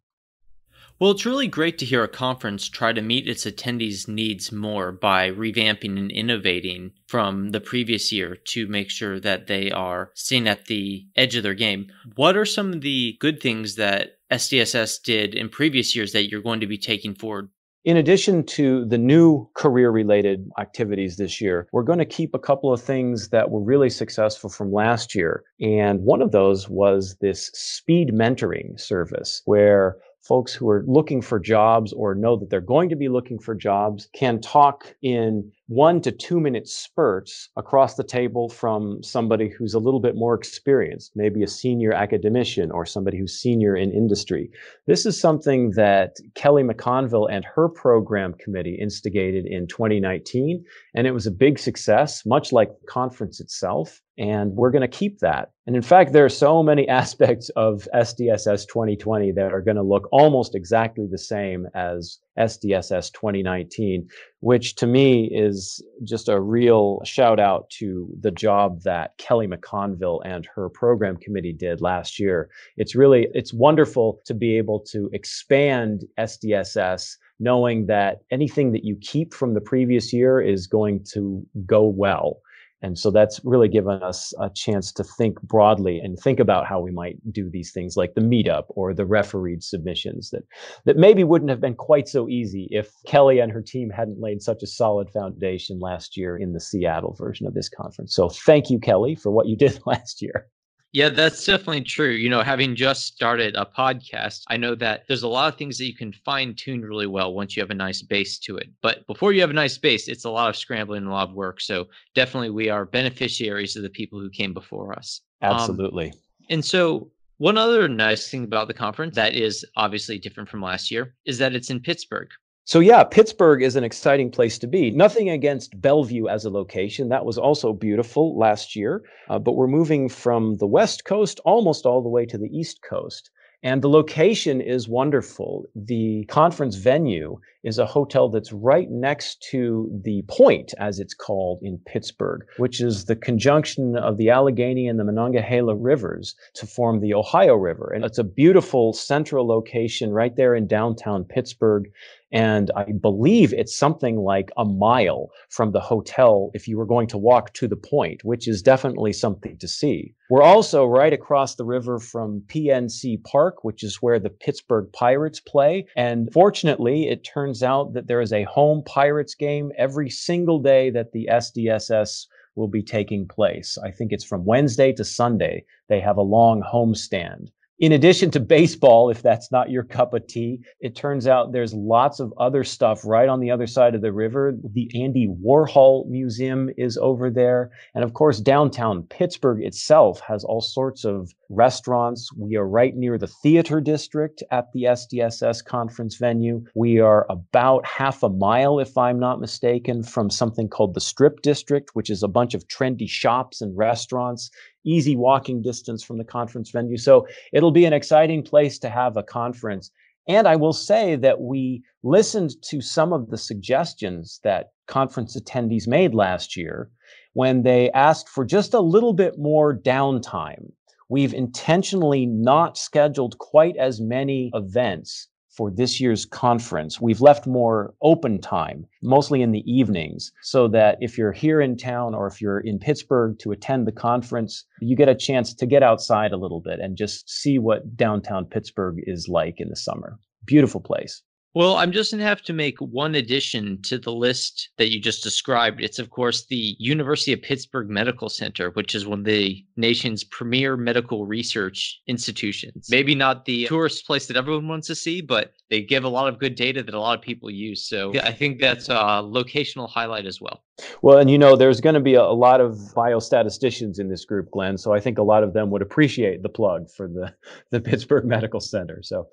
Well, 0.99 1.12
it's 1.12 1.25
really 1.25 1.47
great 1.47 1.79
to 1.79 1.86
hear 1.86 2.03
a 2.03 2.08
conference 2.08 2.69
try 2.69 2.93
to 2.93 3.01
meet 3.01 3.27
its 3.27 3.45
attendees' 3.45 4.08
needs 4.08 4.51
more 4.51 4.91
by 4.91 5.32
revamping 5.32 5.97
and 5.97 6.12
innovating 6.12 6.91
from 7.08 7.49
the 7.49 7.60
previous 7.60 8.12
year 8.12 8.38
to 8.49 8.67
make 8.67 8.89
sure 8.89 9.19
that 9.19 9.47
they 9.47 9.71
are 9.71 10.12
staying 10.13 10.47
at 10.47 10.65
the 10.65 11.06
edge 11.15 11.36
of 11.36 11.43
their 11.43 11.56
game. 11.56 11.88
What 12.15 12.38
are 12.38 12.45
some 12.45 12.73
of 12.73 12.82
the 12.82 13.17
good 13.19 13.41
things 13.41 13.75
that 13.75 14.19
SDSS 14.32 15.01
did 15.03 15.34
in 15.34 15.49
previous 15.49 15.95
years 15.95 16.13
that 16.13 16.29
you're 16.29 16.41
going 16.41 16.60
to 16.60 16.67
be 16.67 16.77
taking 16.77 17.15
forward? 17.15 17.49
In 17.86 17.97
addition 17.97 18.45
to 18.45 18.86
the 18.86 18.97
new 18.97 19.49
career 19.56 19.89
related 19.89 20.49
activities 20.58 21.17
this 21.17 21.41
year, 21.41 21.67
we're 21.73 21.84
going 21.84 21.99
to 21.99 22.06
keep 22.06 22.34
a 22.34 22.39
couple 22.39 22.71
of 22.71 22.82
things 22.82 23.27
that 23.29 23.51
were 23.51 23.62
really 23.62 23.89
successful 23.89 24.49
from 24.49 24.71
last 24.71 25.13
year. 25.13 25.43
And 25.60 26.01
one 26.03 26.21
of 26.21 26.32
those 26.32 26.69
was 26.69 27.17
this 27.19 27.47
speed 27.53 28.12
mentoring 28.13 28.79
service 28.79 29.41
where 29.43 29.97
folks 30.23 30.53
who 30.53 30.69
are 30.69 30.83
looking 30.88 31.21
for 31.21 31.39
jobs 31.39 31.91
or 31.93 32.15
know 32.15 32.38
that 32.38 32.49
they're 32.49 32.62
going 32.62 32.89
to 32.89 32.95
be 32.95 33.09
looking 33.09 33.38
for 33.38 33.53
jobs 33.53 34.07
can 34.13 34.39
talk 34.39 34.95
in 35.01 35.51
one 35.67 36.01
to 36.01 36.12
two 36.12 36.39
minute 36.39 36.67
spurts 36.67 37.49
across 37.57 37.95
the 37.95 38.03
table 38.03 38.47
from 38.47 39.01
somebody 39.03 39.49
who's 39.49 39.73
a 39.73 39.79
little 39.79 39.99
bit 39.99 40.15
more 40.15 40.33
experienced, 40.33 41.12
maybe 41.15 41.43
a 41.43 41.47
senior 41.47 41.91
academician 41.91 42.71
or 42.71 42.86
somebody 42.86 43.17
who's 43.17 43.33
senior 43.39 43.75
in 43.75 43.91
industry. 43.91 44.49
This 44.88 45.05
is 45.05 45.19
something 45.19 45.71
that 45.71 46.17
Kelly 46.36 46.63
McConville 46.63 47.29
and 47.29 47.43
her 47.45 47.67
program 47.67 48.33
committee 48.36 48.77
instigated 48.79 49.45
in 49.45 49.67
2019, 49.67 50.63
and 50.93 51.07
it 51.07 51.12
was 51.12 51.27
a 51.27 51.31
big 51.31 51.59
success, 51.59 52.25
much 52.25 52.51
like 52.51 52.69
the 52.69 52.88
conference 52.88 53.39
itself 53.39 54.01
and 54.17 54.54
we're 54.54 54.71
going 54.71 54.82
to 54.82 54.88
keep 54.88 55.19
that. 55.19 55.52
And 55.65 55.76
in 55.76 55.82
fact, 55.82 56.13
there 56.13 56.26
are 56.26 56.30
so 56.30 56.62
many 56.62 56.88
aspects 57.02 57.49
of 57.56 57.88
SDSS 57.95 58.67
2020 58.67 59.32
that 59.32 59.52
are 59.54 59.62
going 59.62 59.78
to 59.78 59.84
look 59.84 60.08
almost 60.12 60.56
exactly 60.56 61.08
the 61.10 61.17
same 61.17 61.67
as 61.73 62.19
SDSS 62.38 63.12
2019, 63.13 64.08
which 64.41 64.76
to 64.76 64.88
me 64.88 65.30
is 65.34 65.84
just 66.04 66.30
a 66.30 66.39
real 66.39 67.02
shout 67.04 67.39
out 67.39 67.69
to 67.80 68.08
the 68.19 68.32
job 68.32 68.82
that 68.84 69.17
Kelly 69.17 69.47
McConville 69.47 70.21
and 70.26 70.47
her 70.54 70.69
program 70.69 71.17
committee 71.17 71.54
did 71.54 71.82
last 71.82 72.19
year. 72.19 72.49
It's 72.78 72.95
really, 72.95 73.28
it's 73.34 73.54
wonderful 73.54 74.21
to 74.26 74.34
be 74.34 74.58
able 74.58 74.80
to 74.91 75.10
expand 75.13 76.04
SDSS 76.19 77.15
knowing 77.39 77.88
that 77.88 78.21
anything 78.32 78.71
that 78.71 78.84
you 78.84 78.95
keep 79.02 79.34
from 79.34 79.54
the 79.54 79.62
previous 79.62 80.13
year 80.13 80.39
is 80.39 80.67
going 80.67 81.04
to 81.13 81.45
go 81.65 81.84
well. 81.84 82.39
And 82.83 82.99
so 82.99 83.11
that's 83.11 83.39
really 83.45 83.69
given 83.69 84.03
us 84.03 84.33
a 84.39 84.49
chance 84.49 84.91
to 84.91 85.05
think 85.05 85.41
broadly 85.41 85.99
and 85.99 86.19
think 86.19 86.39
about 86.39 86.67
how 86.67 86.81
we 86.81 86.91
might 86.91 87.15
do 87.31 87.49
these 87.49 87.71
things 87.71 87.95
like 87.95 88.13
the 88.13 88.21
meetup 88.21 88.65
or 88.67 88.93
the 88.93 89.05
refereed 89.05 89.63
submissions 89.63 90.31
that, 90.31 90.43
that 90.83 90.97
maybe 90.97 91.23
wouldn't 91.23 91.49
have 91.49 91.61
been 91.61 91.75
quite 91.75 92.09
so 92.09 92.27
easy 92.27 92.67
if 92.71 92.91
Kelly 93.07 93.39
and 93.39 93.53
her 93.53 93.61
team 93.61 93.89
hadn't 93.89 94.19
laid 94.19 94.41
such 94.41 94.61
a 94.63 94.67
solid 94.67 95.09
foundation 95.09 95.79
last 95.79 96.17
year 96.17 96.35
in 96.35 96.51
the 96.51 96.59
Seattle 96.59 97.15
version 97.17 97.47
of 97.47 97.53
this 97.53 97.69
conference. 97.69 98.13
So 98.13 98.27
thank 98.27 98.69
you, 98.69 98.79
Kelly, 98.79 99.15
for 99.15 99.31
what 99.31 99.47
you 99.47 99.55
did 99.55 99.79
last 99.85 100.21
year. 100.21 100.47
Yeah, 100.93 101.10
that's 101.10 101.43
definitely 101.43 101.82
true. 101.82 102.12
You 102.12 102.29
know, 102.29 102.43
having 102.43 102.75
just 102.75 103.08
started 103.08 103.56
a 103.56 103.65
podcast, 103.65 104.43
I 104.47 104.58
know 104.58 104.75
that 104.75 105.06
there's 105.08 105.23
a 105.23 105.27
lot 105.27 105.51
of 105.51 105.58
things 105.58 105.79
that 105.79 105.86
you 105.86 105.95
can 105.95 106.13
fine 106.13 106.53
tune 106.53 106.84
really 106.84 107.08
well 107.08 107.34
once 107.34 107.56
you 107.56 107.63
have 107.63 107.71
a 107.71 107.75
nice 107.75 108.03
base 108.03 108.38
to 108.39 108.58
it. 108.58 108.69
But 108.84 109.06
before 109.08 109.34
you 109.34 109.41
have 109.41 109.49
a 109.49 109.53
nice 109.53 109.75
base, 109.75 110.08
it's 110.08 110.25
a 110.25 110.29
lot 110.29 110.49
of 110.49 110.56
scrambling 110.56 110.99
and 110.99 111.08
a 111.08 111.12
lot 111.12 111.29
of 111.29 111.36
work. 111.36 111.62
So 111.62 111.88
definitely 112.13 112.51
we 112.51 112.69
are 112.69 112.86
beneficiaries 112.86 113.75
of 113.75 113.82
the 113.82 113.89
people 113.89 114.19
who 114.19 114.29
came 114.29 114.53
before 114.53 114.93
us. 114.93 115.21
Um, 115.41 115.53
Absolutely. 115.53 116.12
Um, 116.12 116.17
and 116.51 116.63
so 116.63 117.10
one 117.38 117.58
other 117.58 117.88
nice 117.88 118.29
thing 118.29 118.43
about 118.43 118.67
the 118.67 118.75
conference 118.75 119.15
that 119.15 119.34
is 119.34 119.65
obviously 119.75 120.19
different 120.19 120.47
from 120.47 120.62
last 120.62 120.91
year 120.91 121.15
is 121.25 121.39
that 121.39 121.56
it's 121.56 121.71
in 121.71 121.79
Pittsburgh. 121.79 122.29
So, 122.65 122.80
yeah, 122.80 123.04
Pittsburgh 123.04 123.62
is 123.62 123.76
an 123.76 123.84
exciting 123.84 124.32
place 124.32 124.58
to 124.60 124.67
be. 124.67 124.89
Nothing 124.89 125.30
against 125.30 125.82
Bellevue 125.82 126.28
as 126.28 126.45
a 126.45 126.49
location. 126.49 127.10
That 127.10 127.26
was 127.26 127.38
also 127.38 127.73
beautiful 127.73 128.38
last 128.38 128.73
year. 128.73 129.04
Uh, 129.30 129.38
but 129.38 129.56
we're 129.56 129.67
moving 129.67 130.08
from 130.08 130.56
the 130.58 130.67
West 130.67 131.04
Coast 131.04 131.41
almost 131.43 131.86
all 131.86 132.02
the 132.02 132.10
way 132.10 132.26
to 132.26 132.38
the 132.38 132.49
East 132.58 132.82
Coast. 132.82 133.32
And 133.63 133.82
the 133.82 133.89
location 133.89 134.60
is 134.60 134.89
wonderful. 134.89 135.65
The 135.73 136.26
conference 136.26 136.76
venue 136.76 137.39
is 137.63 137.80
a 137.80 137.86
hotel 137.86 138.28
that's 138.28 138.52
right 138.52 138.91
next 138.91 139.41
to 139.52 139.89
the 140.04 140.23
Point, 140.28 140.73
as 140.80 140.99
it's 140.99 141.13
called 141.13 141.60
in 141.62 141.78
Pittsburgh, 141.86 142.45
which 142.58 142.82
is 142.82 143.06
the 143.06 143.15
conjunction 143.15 143.95
of 143.95 144.17
the 144.17 144.30
Allegheny 144.30 144.88
and 144.89 144.99
the 144.99 145.06
Monongahela 145.06 145.76
rivers 145.76 146.36
to 146.56 146.67
form 146.67 146.99
the 146.99 147.13
Ohio 147.13 147.56
River. 147.56 147.91
And 147.95 148.04
it's 148.04 148.17
a 148.17 148.23
beautiful 148.23 148.91
central 148.91 149.47
location 149.47 150.12
right 150.12 150.36
there 150.36 150.54
in 150.54 150.67
downtown 150.67 151.23
Pittsburgh. 151.23 151.89
And 152.33 152.71
I 152.75 152.85
believe 152.99 153.53
it's 153.53 153.77
something 153.77 154.17
like 154.17 154.51
a 154.57 154.65
mile 154.65 155.29
from 155.49 155.71
the 155.71 155.79
hotel 155.79 156.49
if 156.55 156.67
you 156.67 156.79
were 156.79 156.85
going 156.87 157.07
to 157.09 157.17
walk 157.17 157.53
to 157.53 157.67
the 157.67 157.75
point, 157.75 158.25
which 158.25 158.47
is 158.47 158.63
definitely 158.63 159.13
something 159.13 159.55
to 159.59 159.67
see. 159.67 160.15
We're 160.31 160.41
also 160.41 160.85
right 160.85 161.13
across 161.13 161.53
the 161.53 161.63
river 161.63 161.99
from 161.99 162.41
PNC 162.47 163.23
Park, 163.23 163.63
which 163.63 163.83
is 163.83 164.01
where 164.01 164.19
the 164.19 164.31
Pittsburgh 164.31 164.91
Pirates 164.93 165.39
play. 165.39 165.85
And 165.95 166.33
fortunately, 166.33 167.07
it 167.07 167.23
turns 167.23 167.61
out 167.61 167.93
that 167.93 168.07
there 168.07 168.19
is 168.21 168.33
a 168.33 168.45
home 168.45 168.81
Pirates 168.83 169.35
game 169.35 169.71
every 169.77 170.09
single 170.09 170.59
day 170.59 170.89
that 170.89 171.11
the 171.11 171.29
SDSS 171.31 172.25
will 172.55 172.67
be 172.67 172.81
taking 172.81 173.27
place. 173.27 173.77
I 173.83 173.91
think 173.91 174.11
it's 174.11 174.25
from 174.25 174.43
Wednesday 174.43 174.91
to 174.93 175.03
Sunday. 175.03 175.65
They 175.87 175.99
have 175.99 176.17
a 176.17 176.23
long 176.23 176.63
homestand 176.63 177.49
in 177.79 177.91
addition 177.91 178.29
to 178.31 178.39
baseball, 178.39 179.09
if 179.09 179.21
that's 179.21 179.51
not 179.51 179.71
your 179.71 179.83
cup 179.83 180.13
of 180.13 180.27
tea, 180.27 180.59
it 180.79 180.95
turns 180.95 181.27
out 181.27 181.51
there's 181.51 181.73
lots 181.73 182.19
of 182.19 182.31
other 182.38 182.63
stuff 182.63 183.01
right 183.03 183.27
on 183.27 183.39
the 183.39 183.49
other 183.49 183.65
side 183.65 183.95
of 183.95 184.01
the 184.01 184.13
river. 184.13 184.53
The 184.73 184.89
Andy 185.03 185.27
Warhol 185.27 186.07
Museum 186.07 186.69
is 186.77 186.97
over 186.97 187.31
there. 187.31 187.71
And 187.95 188.03
of 188.03 188.13
course, 188.13 188.39
downtown 188.39 189.03
Pittsburgh 189.03 189.63
itself 189.63 190.21
has 190.21 190.43
all 190.43 190.62
sorts 190.62 191.03
of 191.03 191.33
restaurants. 191.49 192.31
We 192.38 192.55
are 192.57 192.67
right 192.67 192.95
near 192.95 193.17
the 193.17 193.27
theater 193.27 193.81
district 193.81 194.43
at 194.51 194.71
the 194.73 194.83
SDSS 194.83 195.65
conference 195.65 196.17
venue. 196.17 196.63
We 196.75 196.99
are 196.99 197.25
about 197.29 197.86
half 197.86 198.23
a 198.23 198.29
mile, 198.29 198.79
if 198.79 198.97
I'm 198.97 199.19
not 199.19 199.41
mistaken, 199.41 200.03
from 200.03 200.29
something 200.29 200.69
called 200.69 200.93
the 200.93 201.01
Strip 201.01 201.41
District, 201.41 201.91
which 201.93 202.09
is 202.09 202.23
a 202.23 202.27
bunch 202.27 202.53
of 202.53 202.67
trendy 202.67 203.09
shops 203.09 203.62
and 203.62 203.77
restaurants 203.77 204.51
easy 204.85 205.15
walking 205.15 205.61
distance 205.61 206.03
from 206.03 206.17
the 206.17 206.23
conference 206.23 206.71
venue. 206.71 206.97
So 206.97 207.27
it'll 207.51 207.71
be 207.71 207.85
an 207.85 207.93
exciting 207.93 208.43
place 208.43 208.79
to 208.79 208.89
have 208.89 209.17
a 209.17 209.23
conference. 209.23 209.91
And 210.27 210.47
I 210.47 210.55
will 210.55 210.73
say 210.73 211.15
that 211.17 211.41
we 211.41 211.83
listened 212.03 212.51
to 212.63 212.81
some 212.81 213.11
of 213.11 213.29
the 213.29 213.37
suggestions 213.37 214.39
that 214.43 214.71
conference 214.87 215.39
attendees 215.39 215.87
made 215.87 216.13
last 216.13 216.55
year 216.55 216.89
when 217.33 217.63
they 217.63 217.91
asked 217.91 218.29
for 218.29 218.45
just 218.45 218.73
a 218.73 218.79
little 218.79 219.13
bit 219.13 219.37
more 219.37 219.77
downtime. 219.77 220.71
We've 221.09 221.33
intentionally 221.33 222.25
not 222.25 222.77
scheduled 222.77 223.37
quite 223.37 223.75
as 223.77 223.99
many 223.99 224.51
events 224.53 225.27
for 225.55 225.69
this 225.69 225.99
year's 225.99 226.25
conference. 226.25 226.99
We've 226.99 227.21
left 227.21 227.45
more 227.45 227.93
open 228.01 228.39
time, 228.41 228.85
mostly 229.01 229.41
in 229.41 229.51
the 229.51 229.63
evenings, 229.71 230.31
so 230.41 230.67
that 230.69 230.97
if 230.99 231.17
you're 231.17 231.31
here 231.31 231.61
in 231.61 231.77
town 231.77 232.15
or 232.15 232.27
if 232.27 232.41
you're 232.41 232.59
in 232.59 232.79
Pittsburgh 232.79 233.37
to 233.39 233.51
attend 233.51 233.87
the 233.87 233.91
conference, 233.91 234.65
you 234.81 234.95
get 234.95 235.09
a 235.09 235.15
chance 235.15 235.53
to 235.53 235.65
get 235.65 235.83
outside 235.83 236.31
a 236.31 236.37
little 236.37 236.61
bit 236.61 236.79
and 236.79 236.97
just 236.97 237.29
see 237.29 237.59
what 237.59 237.95
downtown 237.95 238.45
Pittsburgh 238.45 238.97
is 239.05 239.27
like 239.27 239.59
in 239.59 239.69
the 239.69 239.75
summer. 239.75 240.17
Beautiful 240.45 240.81
place. 240.81 241.21
Well, 241.55 241.75
I'm 241.75 241.91
just 241.91 242.11
going 242.11 242.19
to 242.19 242.25
have 242.25 242.41
to 242.43 242.53
make 242.53 242.79
one 242.79 243.13
addition 243.13 243.79
to 243.83 243.99
the 243.99 244.11
list 244.11 244.69
that 244.77 244.89
you 244.89 244.99
just 244.99 245.21
described. 245.21 245.81
It's, 245.81 245.99
of 245.99 246.09
course, 246.09 246.45
the 246.45 246.75
University 246.79 247.31
of 247.31 247.43
Pittsburgh 247.43 247.89
Medical 247.89 248.27
Center, 248.27 248.71
which 248.71 248.95
is 248.95 249.05
one 249.05 249.19
of 249.19 249.25
the 249.25 249.63
nation's 249.77 250.23
premier 250.23 250.75
medical 250.75 251.27
research 251.27 252.01
institutions. 252.07 252.87
Maybe 252.89 253.13
not 253.13 253.45
the 253.45 253.67
tourist 253.67 254.07
place 254.07 254.25
that 254.27 254.37
everyone 254.37 254.67
wants 254.67 254.87
to 254.87 254.95
see, 254.95 255.21
but 255.21 255.53
they 255.69 255.81
give 255.81 256.03
a 256.05 256.09
lot 256.09 256.27
of 256.27 256.39
good 256.39 256.55
data 256.55 256.81
that 256.81 256.93
a 256.93 256.99
lot 256.99 257.17
of 257.17 257.23
people 257.23 257.51
use. 257.51 257.87
So 257.87 258.13
I 258.21 258.31
think 258.31 258.59
that's 258.59 258.89
a 258.89 259.21
locational 259.21 259.87
highlight 259.87 260.25
as 260.25 260.41
well. 260.41 260.63
Well, 261.03 261.19
and 261.19 261.29
you 261.29 261.37
know, 261.37 261.55
there's 261.55 261.81
going 261.81 261.93
to 261.93 262.01
be 262.01 262.15
a, 262.15 262.21
a 262.21 262.33
lot 262.33 262.61
of 262.61 262.77
biostatisticians 262.95 263.99
in 263.99 264.09
this 264.09 264.25
group, 264.25 264.49
Glenn. 264.49 264.75
So 264.77 264.91
I 264.91 264.99
think 264.99 265.19
a 265.19 265.23
lot 265.23 265.43
of 265.43 265.53
them 265.53 265.69
would 265.69 265.83
appreciate 265.83 266.41
the 266.41 266.49
plug 266.49 266.89
for 266.89 267.07
the, 267.07 267.33
the 267.69 267.79
Pittsburgh 267.79 268.25
Medical 268.25 268.59
Center. 268.59 269.03
So 269.03 269.27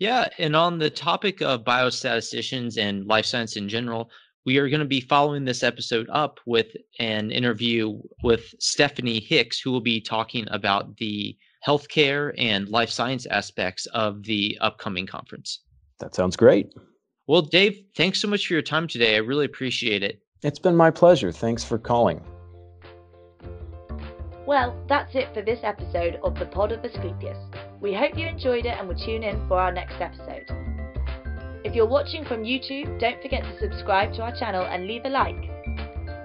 yeah, 0.00 0.28
and 0.38 0.56
on 0.56 0.78
the 0.78 0.88
topic 0.88 1.42
of 1.42 1.62
biostatisticians 1.62 2.78
and 2.78 3.06
life 3.06 3.26
science 3.26 3.56
in 3.56 3.68
general, 3.68 4.10
we 4.46 4.56
are 4.56 4.70
going 4.70 4.80
to 4.80 4.86
be 4.86 5.02
following 5.02 5.44
this 5.44 5.62
episode 5.62 6.08
up 6.10 6.40
with 6.46 6.68
an 6.98 7.30
interview 7.30 8.00
with 8.22 8.54
Stephanie 8.58 9.20
Hicks, 9.20 9.60
who 9.60 9.70
will 9.70 9.82
be 9.82 10.00
talking 10.00 10.46
about 10.50 10.96
the 10.96 11.36
healthcare 11.66 12.32
and 12.38 12.70
life 12.70 12.88
science 12.88 13.26
aspects 13.26 13.84
of 13.86 14.22
the 14.22 14.56
upcoming 14.62 15.06
conference. 15.06 15.60
That 15.98 16.14
sounds 16.14 16.34
great. 16.34 16.72
Well, 17.26 17.42
Dave, 17.42 17.84
thanks 17.94 18.22
so 18.22 18.26
much 18.26 18.46
for 18.46 18.54
your 18.54 18.62
time 18.62 18.88
today. 18.88 19.16
I 19.16 19.18
really 19.18 19.44
appreciate 19.44 20.02
it. 20.02 20.22
It's 20.42 20.58
been 20.58 20.74
my 20.74 20.90
pleasure. 20.90 21.30
Thanks 21.30 21.62
for 21.62 21.78
calling. 21.78 22.22
Well, 24.46 24.74
that's 24.88 25.14
it 25.14 25.32
for 25.34 25.42
this 25.42 25.60
episode 25.62 26.18
of 26.24 26.38
the 26.38 26.46
Pod 26.46 26.72
of 26.72 26.82
Asclepius. 26.82 27.36
We 27.80 27.94
hope 27.94 28.16
you 28.16 28.26
enjoyed 28.26 28.66
it 28.66 28.76
and 28.78 28.86
will 28.86 28.94
tune 28.94 29.22
in 29.22 29.48
for 29.48 29.58
our 29.58 29.72
next 29.72 29.94
episode. 30.00 30.44
If 31.64 31.74
you're 31.74 31.88
watching 31.88 32.26
from 32.26 32.44
YouTube, 32.44 33.00
don't 33.00 33.20
forget 33.22 33.42
to 33.42 33.58
subscribe 33.58 34.12
to 34.14 34.22
our 34.22 34.36
channel 34.36 34.66
and 34.66 34.86
leave 34.86 35.06
a 35.06 35.08
like. 35.08 35.48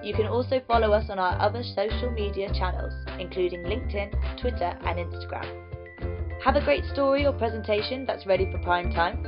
You 0.02 0.12
can 0.14 0.26
also 0.26 0.60
follow 0.68 0.92
us 0.92 1.08
on 1.08 1.18
our 1.18 1.40
other 1.40 1.62
social 1.62 2.10
media 2.10 2.52
channels, 2.52 2.92
including 3.18 3.62
LinkedIn, 3.62 4.38
Twitter, 4.38 4.78
and 4.84 4.98
Instagram. 4.98 6.42
Have 6.44 6.56
a 6.56 6.64
great 6.64 6.84
story 6.92 7.24
or 7.24 7.32
presentation 7.32 8.04
that's 8.06 8.26
ready 8.26 8.50
for 8.52 8.58
prime 8.58 8.92
time? 8.92 9.26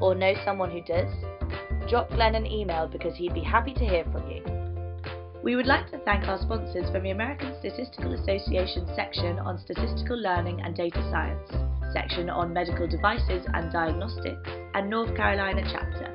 Or 0.00 0.16
know 0.16 0.34
someone 0.44 0.70
who 0.70 0.82
does? 0.82 1.10
Drop 1.88 2.10
Glenn 2.10 2.34
an 2.34 2.44
email 2.44 2.88
because 2.88 3.14
he'd 3.16 3.34
be 3.34 3.40
happy 3.40 3.72
to 3.74 3.84
hear 3.86 4.04
from 4.12 4.28
you. 4.28 4.57
We 5.48 5.56
would 5.56 5.64
like 5.64 5.90
to 5.92 5.98
thank 6.04 6.28
our 6.28 6.36
sponsors 6.36 6.90
from 6.90 7.04
the 7.04 7.10
American 7.10 7.54
Statistical 7.58 8.12
Association 8.12 8.86
section 8.94 9.38
on 9.38 9.58
Statistical 9.58 10.18
Learning 10.18 10.60
and 10.60 10.76
Data 10.76 11.00
Science 11.10 11.50
section 11.90 12.28
on 12.28 12.52
medical 12.52 12.86
devices 12.86 13.46
and 13.54 13.72
diagnostics, 13.72 14.46
and 14.74 14.90
North 14.90 15.16
Carolina 15.16 15.62
chapter. 15.72 16.12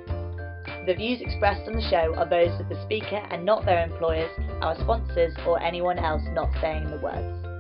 The 0.86 0.94
views 0.94 1.20
expressed 1.20 1.68
on 1.68 1.74
the 1.74 1.90
show 1.90 2.14
are 2.14 2.30
those 2.30 2.62
of 2.62 2.70
the 2.70 2.80
speaker 2.84 3.26
and 3.32 3.44
not 3.44 3.66
their 3.66 3.84
employers, 3.84 4.30
our 4.62 4.76
sponsors, 4.76 5.34
or 5.48 5.60
anyone 5.64 5.98
else 5.98 6.22
not 6.34 6.52
saying 6.62 6.92
the 6.92 6.98
words. 6.98 7.53